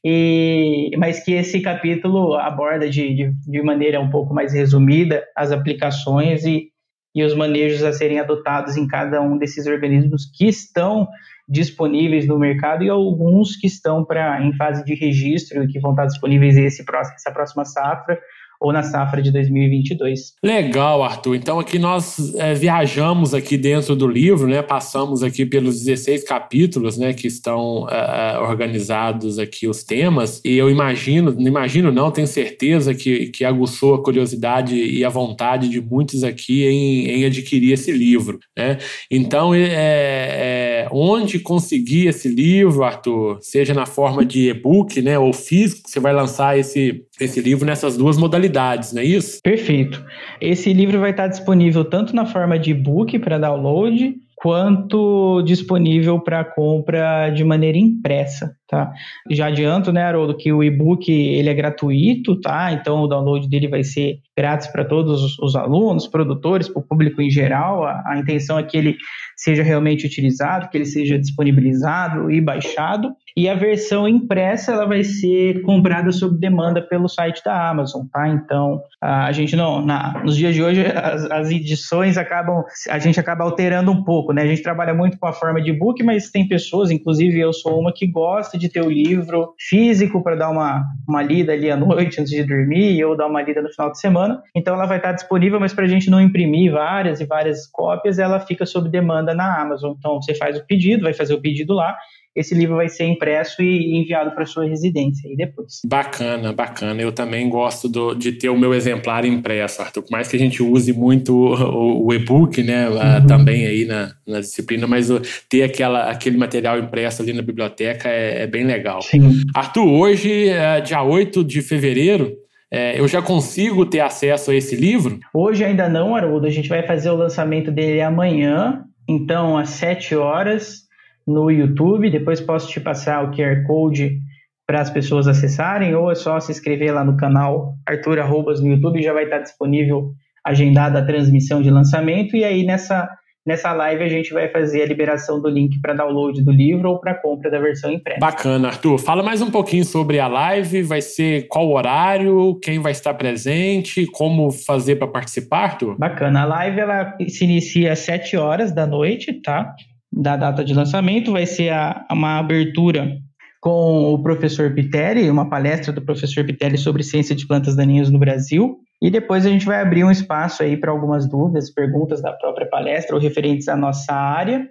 E, 0.06 0.92
mas 0.98 1.24
que 1.24 1.34
esse 1.34 1.60
capítulo 1.60 2.36
aborda 2.36 2.90
de, 2.90 3.14
de, 3.16 3.32
de 3.48 3.62
maneira 3.64 4.00
um 4.00 4.10
pouco 4.10 4.34
mais 4.34 4.54
resumida 4.54 5.24
as 5.36 5.52
aplicações 5.52 6.46
e, 6.46 6.70
e 7.16 7.24
os 7.24 7.34
manejos 7.34 7.84
a 7.84 7.92
serem 7.92 8.20
adotados 8.20 8.78
em 8.78 8.88
cada 8.88 9.22
um 9.22 9.38
desses 9.38 9.66
organismos 9.66 10.30
que 10.32 10.48
estão 10.48 11.08
disponíveis 11.50 12.28
no 12.28 12.38
mercado 12.38 12.84
e 12.84 12.90
alguns 12.90 13.56
que 13.56 13.68
estão 13.68 14.06
para 14.06 14.42
em 14.42 14.54
fase 14.56 14.84
de 14.84 14.94
registro 14.94 15.64
e 15.64 15.68
que 15.68 15.80
vão 15.80 15.92
estar 15.92 16.06
disponíveis 16.06 16.58
esse, 16.58 16.84
essa 17.16 17.32
próxima 17.32 17.66
safra 17.66 18.20
ou 18.60 18.74
na 18.74 18.84
safra 18.84 19.22
de 19.22 19.32
2022. 19.32 20.34
Legal, 20.44 21.04
Arthur. 21.04 21.36
Então 21.36 21.60
aqui 21.60 21.78
nós 21.80 22.34
é, 22.36 22.54
viajamos 22.54 23.34
aqui 23.34 23.58
dentro 23.58 23.96
do 23.96 24.08
livro, 24.08 24.48
né? 24.48 24.62
Passamos 24.62 25.24
aqui 25.24 25.46
pelos 25.46 25.84
16 25.84 26.24
capítulos, 26.24 26.98
né? 26.98 27.14
Que 27.14 27.28
estão 27.28 27.88
é, 27.90 28.36
é, 28.36 28.40
organizados 28.40 29.40
aqui 29.40 29.68
os 29.68 29.84
temas 29.84 30.42
e 30.44 30.58
eu 30.58 30.70
imagino, 30.70 31.32
não 31.32 31.48
imagino 31.48 31.92
não, 31.92 32.12
tenho 32.12 32.28
certeza 32.28 32.94
que, 32.94 33.28
que 33.28 33.46
aguçou 33.46 33.96
a 33.96 34.04
curiosidade 34.04 34.76
e 34.76 35.04
a 35.04 35.10
vontade 35.10 35.70
de 35.70 35.82
muitos 35.82 36.24
aqui 36.24 36.66
em, 36.66 37.08
em 37.08 37.26
adquirir 37.26 37.74
esse 37.74 37.92
livro, 37.92 38.40
né? 38.58 38.78
Então, 39.10 39.54
é, 39.54 40.88
onde 40.92 41.40
conseguir 41.40 42.08
esse 42.08 42.28
livro, 42.28 42.84
Arthur, 42.84 43.40
seja 43.42 43.74
na 43.74 43.86
forma 43.86 44.26
de 44.26 44.50
e-book, 44.50 45.02
né? 45.02 45.18
Ou 45.18 45.34
físico, 45.34 45.90
você 45.90 46.00
vai 46.00 46.14
lançar 46.14 46.58
esse, 46.58 47.04
esse 47.20 47.40
livro 47.40 47.66
nessas 47.66 47.98
duas 47.98 48.18
modalidades, 48.18 48.47
não 48.94 49.02
é 49.02 49.06
isso? 49.06 49.40
Perfeito. 49.42 50.04
Esse 50.42 50.74
livro 50.74 51.00
vai 51.00 51.12
estar 51.12 51.28
disponível 51.28 51.86
tanto 51.86 52.16
na 52.16 52.26
forma 52.26 52.58
de 52.58 52.72
e-book 52.72 53.18
para 53.20 53.38
download, 53.38 54.16
quanto 54.36 55.42
disponível 55.42 56.20
para 56.20 56.46
compra 56.46 57.32
de 57.32 57.44
maneira 57.44 57.78
impressa, 57.78 58.56
tá? 58.68 58.94
Já 59.32 59.48
adianto, 59.48 59.92
né, 59.92 60.04
Haroldo, 60.04 60.38
que 60.38 60.54
o 60.54 60.64
e-book 60.64 61.12
ele 61.12 61.50
é 61.50 61.54
gratuito, 61.56 62.40
tá? 62.40 62.72
Então 62.72 63.02
o 63.02 63.08
download 63.08 63.50
dele 63.50 63.68
vai 63.68 63.84
ser 63.84 64.20
grátis 64.38 64.68
para 64.68 64.86
todos 64.86 65.40
os 65.40 65.56
alunos, 65.56 66.08
produtores, 66.08 66.70
para 66.70 66.80
o 66.80 66.86
público 66.86 67.20
em 67.20 67.32
geral. 67.32 67.84
A, 67.84 68.04
a 68.06 68.20
intenção 68.20 68.60
é 68.60 68.64
que 68.64 68.78
ele 68.78 68.96
seja 69.38 69.62
realmente 69.62 70.06
utilizado, 70.06 70.68
que 70.70 70.78
ele 70.78 70.86
seja 70.86 71.20
disponibilizado 71.20 72.32
e 72.32 72.42
baixado. 72.42 73.14
E 73.38 73.48
a 73.48 73.54
versão 73.54 74.08
impressa 74.08 74.72
ela 74.72 74.88
vai 74.88 75.04
ser 75.04 75.62
comprada 75.62 76.12
sob 76.12 76.40
demanda 76.40 76.82
pelo 76.82 77.08
site 77.08 77.44
da 77.46 77.70
Amazon, 77.70 78.08
tá? 78.12 78.28
Então 78.28 78.82
a 79.00 79.32
gente 79.32 79.56
não, 79.56 79.86
na, 79.86 80.24
nos 80.24 80.36
dias 80.36 80.56
de 80.56 80.64
hoje 80.64 80.84
as, 80.88 81.30
as, 81.30 81.52
edições 81.52 82.18
acabam, 82.18 82.64
a 82.90 82.98
gente 82.98 83.20
acaba 83.20 83.44
alterando 83.44 83.92
um 83.92 84.04
pouco, 84.04 84.34
né? 84.34 84.42
A 84.42 84.48
gente 84.48 84.64
trabalha 84.64 84.92
muito 84.92 85.20
com 85.20 85.28
a 85.28 85.34
forma 85.34 85.62
de 85.62 85.72
book, 85.72 86.02
mas 86.04 86.32
tem 86.32 86.48
pessoas, 86.48 86.90
inclusive 86.90 87.40
eu 87.40 87.54
sou 87.54 87.80
uma 87.80 87.94
que 87.94 88.08
gosta 88.08 88.58
de 88.58 88.70
ter 88.70 88.82
o 88.82 88.90
livro 88.90 89.54
físico 89.70 90.24
para 90.24 90.36
dar 90.36 90.50
uma, 90.50 90.84
uma 91.08 91.22
lida 91.22 91.54
ali 91.54 91.70
à 91.70 91.78
noite 91.78 92.20
antes 92.20 92.32
de 92.32 92.44
dormir 92.44 93.04
ou 93.06 93.16
dar 93.16 93.28
uma 93.28 93.44
lida 93.44 93.62
no 93.62 93.70
final 93.70 93.92
de 93.92 94.00
semana. 94.00 94.42
Então 94.56 94.74
ela 94.74 94.88
vai 94.88 94.98
estar 94.98 95.12
disponível, 95.12 95.60
mas 95.60 95.74
para 95.74 95.86
a 95.86 95.88
gente 95.88 96.10
não 96.10 96.20
imprimir 96.20 96.72
várias 96.72 97.22
e 97.22 97.26
várias 97.26 97.68
cópias, 97.68 98.18
ela 98.18 98.40
fica 98.40 98.66
sob 98.66 98.90
demanda 98.90 99.27
na 99.34 99.62
Amazon. 99.62 99.94
Então 99.98 100.22
você 100.22 100.34
faz 100.36 100.58
o 100.58 100.66
pedido, 100.66 101.04
vai 101.04 101.14
fazer 101.14 101.34
o 101.34 101.42
pedido 101.42 101.74
lá 101.74 101.96
esse 102.38 102.54
livro 102.54 102.76
vai 102.76 102.88
ser 102.88 103.06
impresso 103.06 103.64
e 103.64 103.98
enviado 103.98 104.30
para 104.32 104.46
sua 104.46 104.66
residência 104.66 105.28
aí 105.28 105.36
depois. 105.36 105.82
Bacana, 105.84 106.54
bacana. 106.54 107.02
Eu 107.02 107.12
também 107.12 107.50
gosto 107.50 107.90
do, 107.90 108.14
de 108.14 108.32
ter 108.32 108.50
o 108.50 108.58
meu 108.58 108.76
exemplar 108.76 109.26
impresso, 109.26 109.82
Arthur. 109.82 110.04
Por 110.04 110.12
mais 110.12 110.28
que 110.28 110.36
a 110.36 110.40
gente 110.40 110.62
use 110.62 110.94
muito 110.94 111.34
o, 111.36 112.06
o 112.06 112.14
e-book, 112.14 112.62
né, 112.62 112.88
uhum. 112.88 113.26
também 113.26 113.66
aí 113.66 113.86
na, 113.86 114.12
na 114.28 114.40
disciplina, 114.40 114.86
mas 114.86 115.10
ter 115.50 115.64
aquela, 115.64 116.12
aquele 116.12 116.38
material 116.38 116.78
impresso 116.78 117.24
ali 117.24 117.34
na 117.34 117.42
biblioteca 117.42 118.08
é, 118.08 118.44
é 118.44 118.48
bem 118.48 118.66
legal. 118.66 119.02
Sim. 119.02 119.42
Arthur, 119.56 119.88
hoje, 119.88 120.50
é 120.50 120.80
dia 120.80 121.02
8 121.02 121.44
de 121.44 121.64
fevereiro, 121.64 122.38
é, 122.70 123.00
eu 123.00 123.08
já 123.08 123.22
consigo 123.22 123.84
ter 123.86 124.02
acesso 124.02 124.52
a 124.52 124.56
esse 124.56 124.76
livro? 124.76 125.20
Hoje 125.34 125.64
ainda 125.64 125.90
não, 125.90 126.16
Haroldo. 126.16 126.46
A 126.46 126.52
gente 126.52 126.70
vai 126.70 126.84
fazer 126.84 127.10
o 127.10 127.16
lançamento 127.16 127.72
dele 127.72 128.02
amanhã, 128.02 128.84
então 129.08 129.58
às 129.58 129.70
7 129.70 130.16
horas 130.16 130.88
no 131.26 131.52
YouTube. 131.52 132.10
Depois 132.10 132.40
posso 132.40 132.70
te 132.70 132.80
passar 132.80 133.24
o 133.24 133.32
QR 133.32 133.64
Code 133.66 134.20
para 134.66 134.82
as 134.82 134.90
pessoas 134.90 135.28
acessarem, 135.28 135.96
ou 135.96 136.12
é 136.12 136.16
só 136.16 136.40
se 136.40 136.52
inscrever 136.52 136.94
lá 136.94 137.04
no 137.04 137.16
canal 137.16 137.76
Arthur 137.86 138.20
Arrobas 138.20 138.62
no 138.62 138.68
YouTube, 138.68 139.02
já 139.02 139.14
vai 139.14 139.24
estar 139.24 139.40
disponível 139.40 140.12
agendada 140.46 141.00
a 141.00 141.06
transmissão 141.06 141.62
de 141.62 141.70
lançamento, 141.70 142.36
e 142.36 142.44
aí 142.44 142.66
nessa, 142.66 143.10
nessa 143.48 143.72
live 143.72 144.04
a 144.04 144.10
gente 144.10 144.34
vai 144.34 144.50
fazer 144.50 144.84
a 144.84 144.86
liberação 144.86 145.42
do 145.42 145.50
link 145.50 145.80
para 145.80 145.94
download 145.94 146.44
do 146.44 146.52
livro 146.52 146.90
ou 146.90 147.00
para 147.00 147.16
compra 147.16 147.50
da 147.50 147.60
versão 147.60 147.92
impressa. 147.92 148.20
Bacana, 148.20 148.68
Arthur. 148.68 149.00
Fala 149.00 149.24
mais 149.24 149.42
um 149.42 149.50
pouquinho 149.50 149.86
sobre 149.86 150.20
a 150.20 150.28
live, 150.28 150.84
vai 150.84 151.02
ser 151.02 151.48
qual 151.48 151.72
horário, 151.72 152.60
quem 152.62 152.80
vai 152.80 152.92
estar 152.92 153.14
presente, 153.14 154.06
como 154.08 154.52
fazer 154.52 154.98
para 154.98 155.08
participar, 155.08 155.64
Arthur? 155.64 155.98
Bacana. 155.98 156.42
A 156.42 156.46
live 156.46 156.80
ela 156.80 157.16
se 157.28 157.46
inicia 157.46 157.94
às 157.94 158.00
7 158.00 158.36
horas 158.36 158.72
da 158.72 158.86
noite, 158.86 159.34
tá? 159.42 159.74
da 160.12 160.36
data 160.36 160.64
de 160.64 160.74
lançamento, 160.74 161.32
vai 161.32 161.46
ser 161.46 161.70
a, 161.70 162.06
uma 162.12 162.40
abertura 162.40 163.18
com 163.62 164.14
o 164.14 164.22
professor 164.22 164.74
Pitelli, 164.74 165.30
uma 165.30 165.50
palestra 165.50 165.92
do 165.92 166.02
professor 166.02 166.46
Pitelli 166.46 166.78
sobre 166.78 167.04
ciência 167.04 167.36
de 167.36 167.48
plantas 167.48 167.76
daninhas 167.76 168.10
no 168.10 168.20
Brasil. 168.20 168.80
E 169.02 169.10
depois 169.10 169.46
a 169.46 169.50
gente 169.50 169.66
vai 169.66 169.82
abrir 169.82 170.04
um 170.04 170.12
espaço 170.12 170.64
aí 170.64 170.76
para 170.78 170.92
algumas 170.92 171.30
dúvidas, 171.30 171.72
perguntas 171.72 172.22
da 172.22 172.34
própria 172.34 172.68
palestra 172.68 173.16
ou 173.16 173.22
referentes 173.22 173.68
à 173.68 173.76
nossa 173.76 174.14
área. 174.14 174.68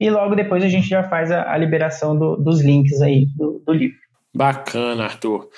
E 0.00 0.10
logo 0.10 0.34
depois 0.34 0.64
a 0.64 0.68
gente 0.68 0.88
já 0.88 1.04
faz 1.04 1.30
a, 1.30 1.52
a 1.52 1.56
liberação 1.56 2.18
do, 2.18 2.36
dos 2.36 2.60
links 2.60 3.00
aí 3.00 3.26
do, 3.36 3.62
do 3.64 3.72
livro. 3.72 3.98
Bacana, 4.34 5.04
Arthur. 5.04 5.48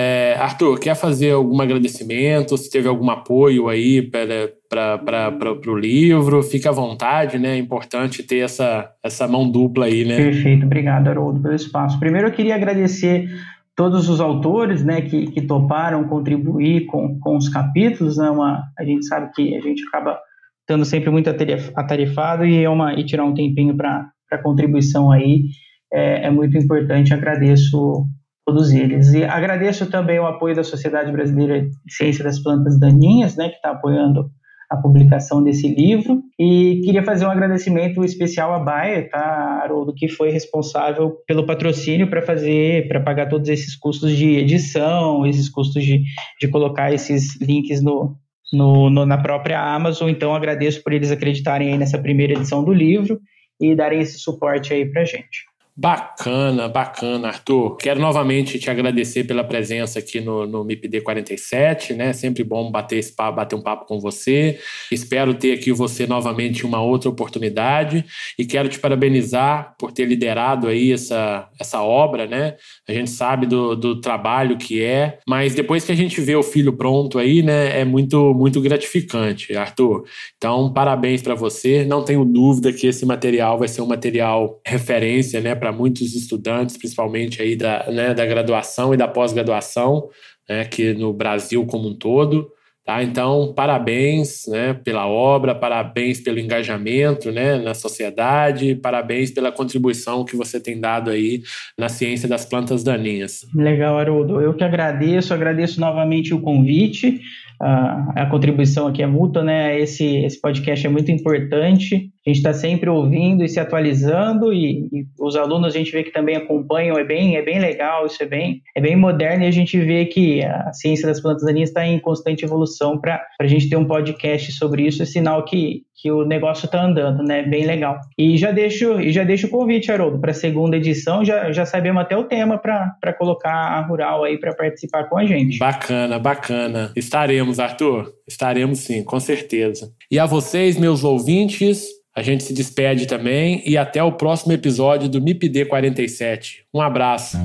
É, 0.00 0.36
Arthur, 0.38 0.78
quer 0.78 0.94
fazer 0.94 1.32
algum 1.32 1.60
agradecimento? 1.60 2.56
Se 2.56 2.70
teve 2.70 2.86
algum 2.86 3.10
apoio 3.10 3.68
aí 3.68 4.00
para 4.00 5.50
o 5.66 5.76
livro, 5.76 6.40
fica 6.40 6.68
à 6.68 6.72
vontade, 6.72 7.36
né? 7.36 7.56
É 7.56 7.58
importante 7.58 8.22
ter 8.22 8.38
essa, 8.38 8.88
essa 9.02 9.26
mão 9.26 9.50
dupla 9.50 9.86
aí, 9.86 10.04
né? 10.04 10.16
Perfeito, 10.16 10.64
obrigado, 10.66 11.08
Haroldo, 11.08 11.40
pelo 11.40 11.54
espaço. 11.54 11.98
Primeiro 11.98 12.28
eu 12.28 12.32
queria 12.32 12.54
agradecer 12.54 13.28
todos 13.74 14.08
os 14.08 14.20
autores 14.20 14.84
né, 14.84 15.00
que, 15.00 15.32
que 15.32 15.42
toparam 15.42 16.04
contribuir 16.04 16.86
com, 16.86 17.18
com 17.18 17.36
os 17.36 17.48
capítulos. 17.48 18.18
Né, 18.18 18.30
uma, 18.30 18.62
a 18.78 18.84
gente 18.84 19.04
sabe 19.04 19.32
que 19.32 19.56
a 19.56 19.60
gente 19.60 19.84
acaba 19.88 20.16
estando 20.60 20.84
sempre 20.84 21.10
muito 21.10 21.28
atarefado 21.28 22.44
e, 22.44 22.62
é 22.62 22.70
uma, 22.70 22.94
e 22.94 23.04
tirar 23.04 23.24
um 23.24 23.34
tempinho 23.34 23.76
para 23.76 24.12
contribuição 24.44 25.10
aí 25.10 25.46
é, 25.92 26.26
é 26.26 26.30
muito 26.30 26.56
importante. 26.56 27.12
Agradeço 27.12 28.06
todos 28.48 28.72
eles. 28.72 29.12
E 29.12 29.24
agradeço 29.24 29.90
também 29.90 30.18
o 30.18 30.26
apoio 30.26 30.56
da 30.56 30.64
Sociedade 30.64 31.12
Brasileira 31.12 31.60
de 31.60 31.92
Ciência 31.94 32.24
das 32.24 32.38
Plantas 32.38 32.80
Daninhas, 32.80 33.36
né, 33.36 33.50
que 33.50 33.56
está 33.56 33.72
apoiando 33.72 34.30
a 34.70 34.76
publicação 34.78 35.42
desse 35.44 35.68
livro. 35.68 36.22
E 36.38 36.80
queria 36.82 37.02
fazer 37.02 37.26
um 37.26 37.30
agradecimento 37.30 38.02
especial 38.02 38.54
à 38.54 38.58
Bayer, 38.58 39.10
tá, 39.10 39.60
Haroldo, 39.62 39.92
que 39.94 40.08
foi 40.08 40.30
responsável 40.30 41.18
pelo 41.26 41.44
patrocínio 41.44 42.08
para 42.08 42.22
fazer, 42.22 42.88
para 42.88 43.00
pagar 43.00 43.28
todos 43.28 43.50
esses 43.50 43.76
custos 43.76 44.16
de 44.16 44.38
edição, 44.38 45.26
esses 45.26 45.50
custos 45.50 45.84
de, 45.84 46.02
de 46.40 46.48
colocar 46.48 46.90
esses 46.90 47.38
links 47.42 47.82
no, 47.82 48.16
no, 48.50 48.88
no, 48.88 49.04
na 49.04 49.18
própria 49.18 49.60
Amazon. 49.60 50.08
Então, 50.08 50.34
agradeço 50.34 50.82
por 50.82 50.94
eles 50.94 51.10
acreditarem 51.10 51.70
aí 51.70 51.76
nessa 51.76 51.98
primeira 51.98 52.32
edição 52.32 52.64
do 52.64 52.72
livro 52.72 53.20
e 53.60 53.74
darem 53.74 54.00
esse 54.00 54.18
suporte 54.18 54.72
aí 54.72 54.90
para 54.90 55.04
gente. 55.04 55.47
Bacana, 55.80 56.68
bacana, 56.68 57.28
Arthur. 57.28 57.76
Quero 57.76 58.00
novamente 58.00 58.58
te 58.58 58.68
agradecer 58.68 59.22
pela 59.22 59.44
presença 59.44 60.00
aqui 60.00 60.20
no, 60.20 60.44
no 60.44 60.64
MIPD 60.64 61.02
47, 61.02 61.94
né? 61.94 62.12
Sempre 62.12 62.42
bom 62.42 62.68
bater, 62.68 62.98
esse 62.98 63.14
papo, 63.14 63.36
bater 63.36 63.54
um 63.54 63.62
papo 63.62 63.86
com 63.86 64.00
você. 64.00 64.58
Espero 64.90 65.34
ter 65.34 65.52
aqui 65.52 65.70
você 65.70 66.04
novamente 66.04 66.66
uma 66.66 66.82
outra 66.82 67.08
oportunidade 67.08 68.04
e 68.36 68.44
quero 68.44 68.68
te 68.68 68.80
parabenizar 68.80 69.76
por 69.78 69.92
ter 69.92 70.04
liderado 70.06 70.66
aí 70.66 70.90
essa, 70.90 71.48
essa 71.60 71.80
obra, 71.80 72.26
né? 72.26 72.56
A 72.88 72.92
gente 72.92 73.10
sabe 73.10 73.46
do, 73.46 73.76
do 73.76 74.00
trabalho 74.00 74.58
que 74.58 74.82
é, 74.82 75.20
mas 75.28 75.54
depois 75.54 75.84
que 75.84 75.92
a 75.92 75.96
gente 75.96 76.20
vê 76.20 76.34
o 76.34 76.42
filho 76.42 76.72
pronto 76.72 77.20
aí, 77.20 77.40
né? 77.40 77.78
É 77.78 77.84
muito, 77.84 78.34
muito 78.34 78.60
gratificante, 78.60 79.56
Arthur. 79.56 80.02
Então, 80.36 80.72
parabéns 80.72 81.22
para 81.22 81.36
você. 81.36 81.84
Não 81.84 82.04
tenho 82.04 82.24
dúvida 82.24 82.72
que 82.72 82.88
esse 82.88 83.06
material 83.06 83.60
vai 83.60 83.68
ser 83.68 83.80
um 83.80 83.86
material 83.86 84.60
referência, 84.66 85.40
né? 85.40 85.54
Para 85.68 85.72
muitos 85.72 86.14
estudantes, 86.14 86.78
principalmente 86.78 87.42
aí 87.42 87.54
da, 87.54 87.90
né, 87.90 88.14
da 88.14 88.24
graduação 88.24 88.94
e 88.94 88.96
da 88.96 89.06
pós-graduação, 89.06 90.08
né, 90.48 90.64
que 90.64 90.94
no 90.94 91.12
Brasil 91.12 91.66
como 91.66 91.88
um 91.88 91.94
todo. 91.94 92.50
Tá? 92.86 93.02
Então, 93.02 93.52
parabéns 93.54 94.46
né, 94.48 94.72
pela 94.72 95.06
obra, 95.06 95.54
parabéns 95.54 96.20
pelo 96.20 96.38
engajamento 96.38 97.30
né, 97.30 97.58
na 97.58 97.74
sociedade, 97.74 98.76
parabéns 98.76 99.30
pela 99.30 99.52
contribuição 99.52 100.24
que 100.24 100.34
você 100.34 100.58
tem 100.58 100.80
dado 100.80 101.10
aí 101.10 101.42
na 101.76 101.90
ciência 101.90 102.26
das 102.26 102.46
plantas 102.46 102.82
daninhas. 102.82 103.46
Legal, 103.54 103.98
Haroldo. 103.98 104.40
Eu 104.40 104.54
que 104.54 104.64
agradeço, 104.64 105.34
agradeço 105.34 105.78
novamente 105.78 106.32
o 106.32 106.40
convite. 106.40 107.20
A, 107.60 108.26
contribuição 108.30 108.86
aqui 108.86 109.02
é 109.02 109.06
mútua, 109.06 109.42
né? 109.42 109.78
Esse, 109.80 110.24
esse 110.24 110.40
podcast 110.40 110.86
é 110.86 110.90
muito 110.90 111.10
importante. 111.10 112.10
A 112.26 112.30
gente 112.30 112.36
está 112.38 112.52
sempre 112.52 112.90
ouvindo 112.90 113.42
e 113.42 113.48
se 113.48 113.58
atualizando 113.58 114.52
e, 114.52 114.86
e, 114.92 115.06
os 115.18 115.34
alunos 115.34 115.74
a 115.74 115.78
gente 115.78 115.90
vê 115.90 116.04
que 116.04 116.12
também 116.12 116.36
acompanham, 116.36 116.98
é 116.98 117.04
bem, 117.04 117.36
é 117.36 117.42
bem 117.42 117.58
legal, 117.58 118.04
isso 118.04 118.22
é 118.22 118.26
bem, 118.26 118.60
é 118.76 118.80
bem 118.82 118.94
moderno 118.96 119.44
e 119.44 119.46
a 119.46 119.50
gente 119.50 119.78
vê 119.78 120.04
que 120.04 120.44
a 120.44 120.70
ciência 120.74 121.06
das 121.06 121.20
plantas 121.22 121.44
daninhas 121.44 121.70
está 121.70 121.86
em 121.86 121.98
constante 121.98 122.44
evolução 122.44 123.00
para 123.00 123.24
a 123.40 123.46
gente 123.46 123.70
ter 123.70 123.76
um 123.76 123.86
podcast 123.86 124.52
sobre 124.52 124.82
isso, 124.82 125.02
é 125.02 125.06
sinal 125.06 125.42
que, 125.42 125.84
que 125.96 126.12
o 126.12 126.22
negócio 126.24 126.66
está 126.66 126.84
andando, 126.84 127.22
né? 127.22 127.42
Bem 127.44 127.64
legal. 127.64 127.98
E 128.18 128.36
já 128.36 128.50
deixo, 128.50 129.00
e 129.00 129.10
já 129.10 129.24
deixo 129.24 129.46
o 129.46 129.50
convite, 129.50 129.90
Haroldo, 129.90 130.20
para 130.20 130.32
a 130.32 130.34
segunda 130.34 130.76
edição, 130.76 131.24
já, 131.24 131.50
já 131.50 131.64
sabemos 131.64 132.02
até 132.02 132.14
o 132.14 132.24
tema 132.24 132.58
para 132.58 133.12
colocar 133.14 133.50
a 133.50 133.80
Rural 133.80 134.24
aí 134.24 134.38
para 134.38 134.54
participar 134.54 135.04
com 135.04 135.16
a 135.16 135.24
gente. 135.24 135.58
Bacana, 135.58 136.18
bacana. 136.18 136.92
Estaremos, 136.94 137.47
Arthur? 137.58 138.12
Estaremos 138.26 138.80
sim, 138.80 139.02
com 139.02 139.18
certeza. 139.18 139.90
E 140.10 140.18
a 140.18 140.26
vocês, 140.26 140.76
meus 140.76 141.04
ouvintes, 141.04 141.86
a 142.14 142.22
gente 142.22 142.42
se 142.42 142.52
despede 142.52 143.06
também 143.06 143.62
e 143.64 143.76
até 143.76 144.02
o 144.02 144.10
próximo 144.10 144.52
episódio 144.52 145.08
do 145.08 145.20
MIPD 145.20 145.66
47. 145.66 146.64
Um 146.74 146.80
abraço. 146.80 147.36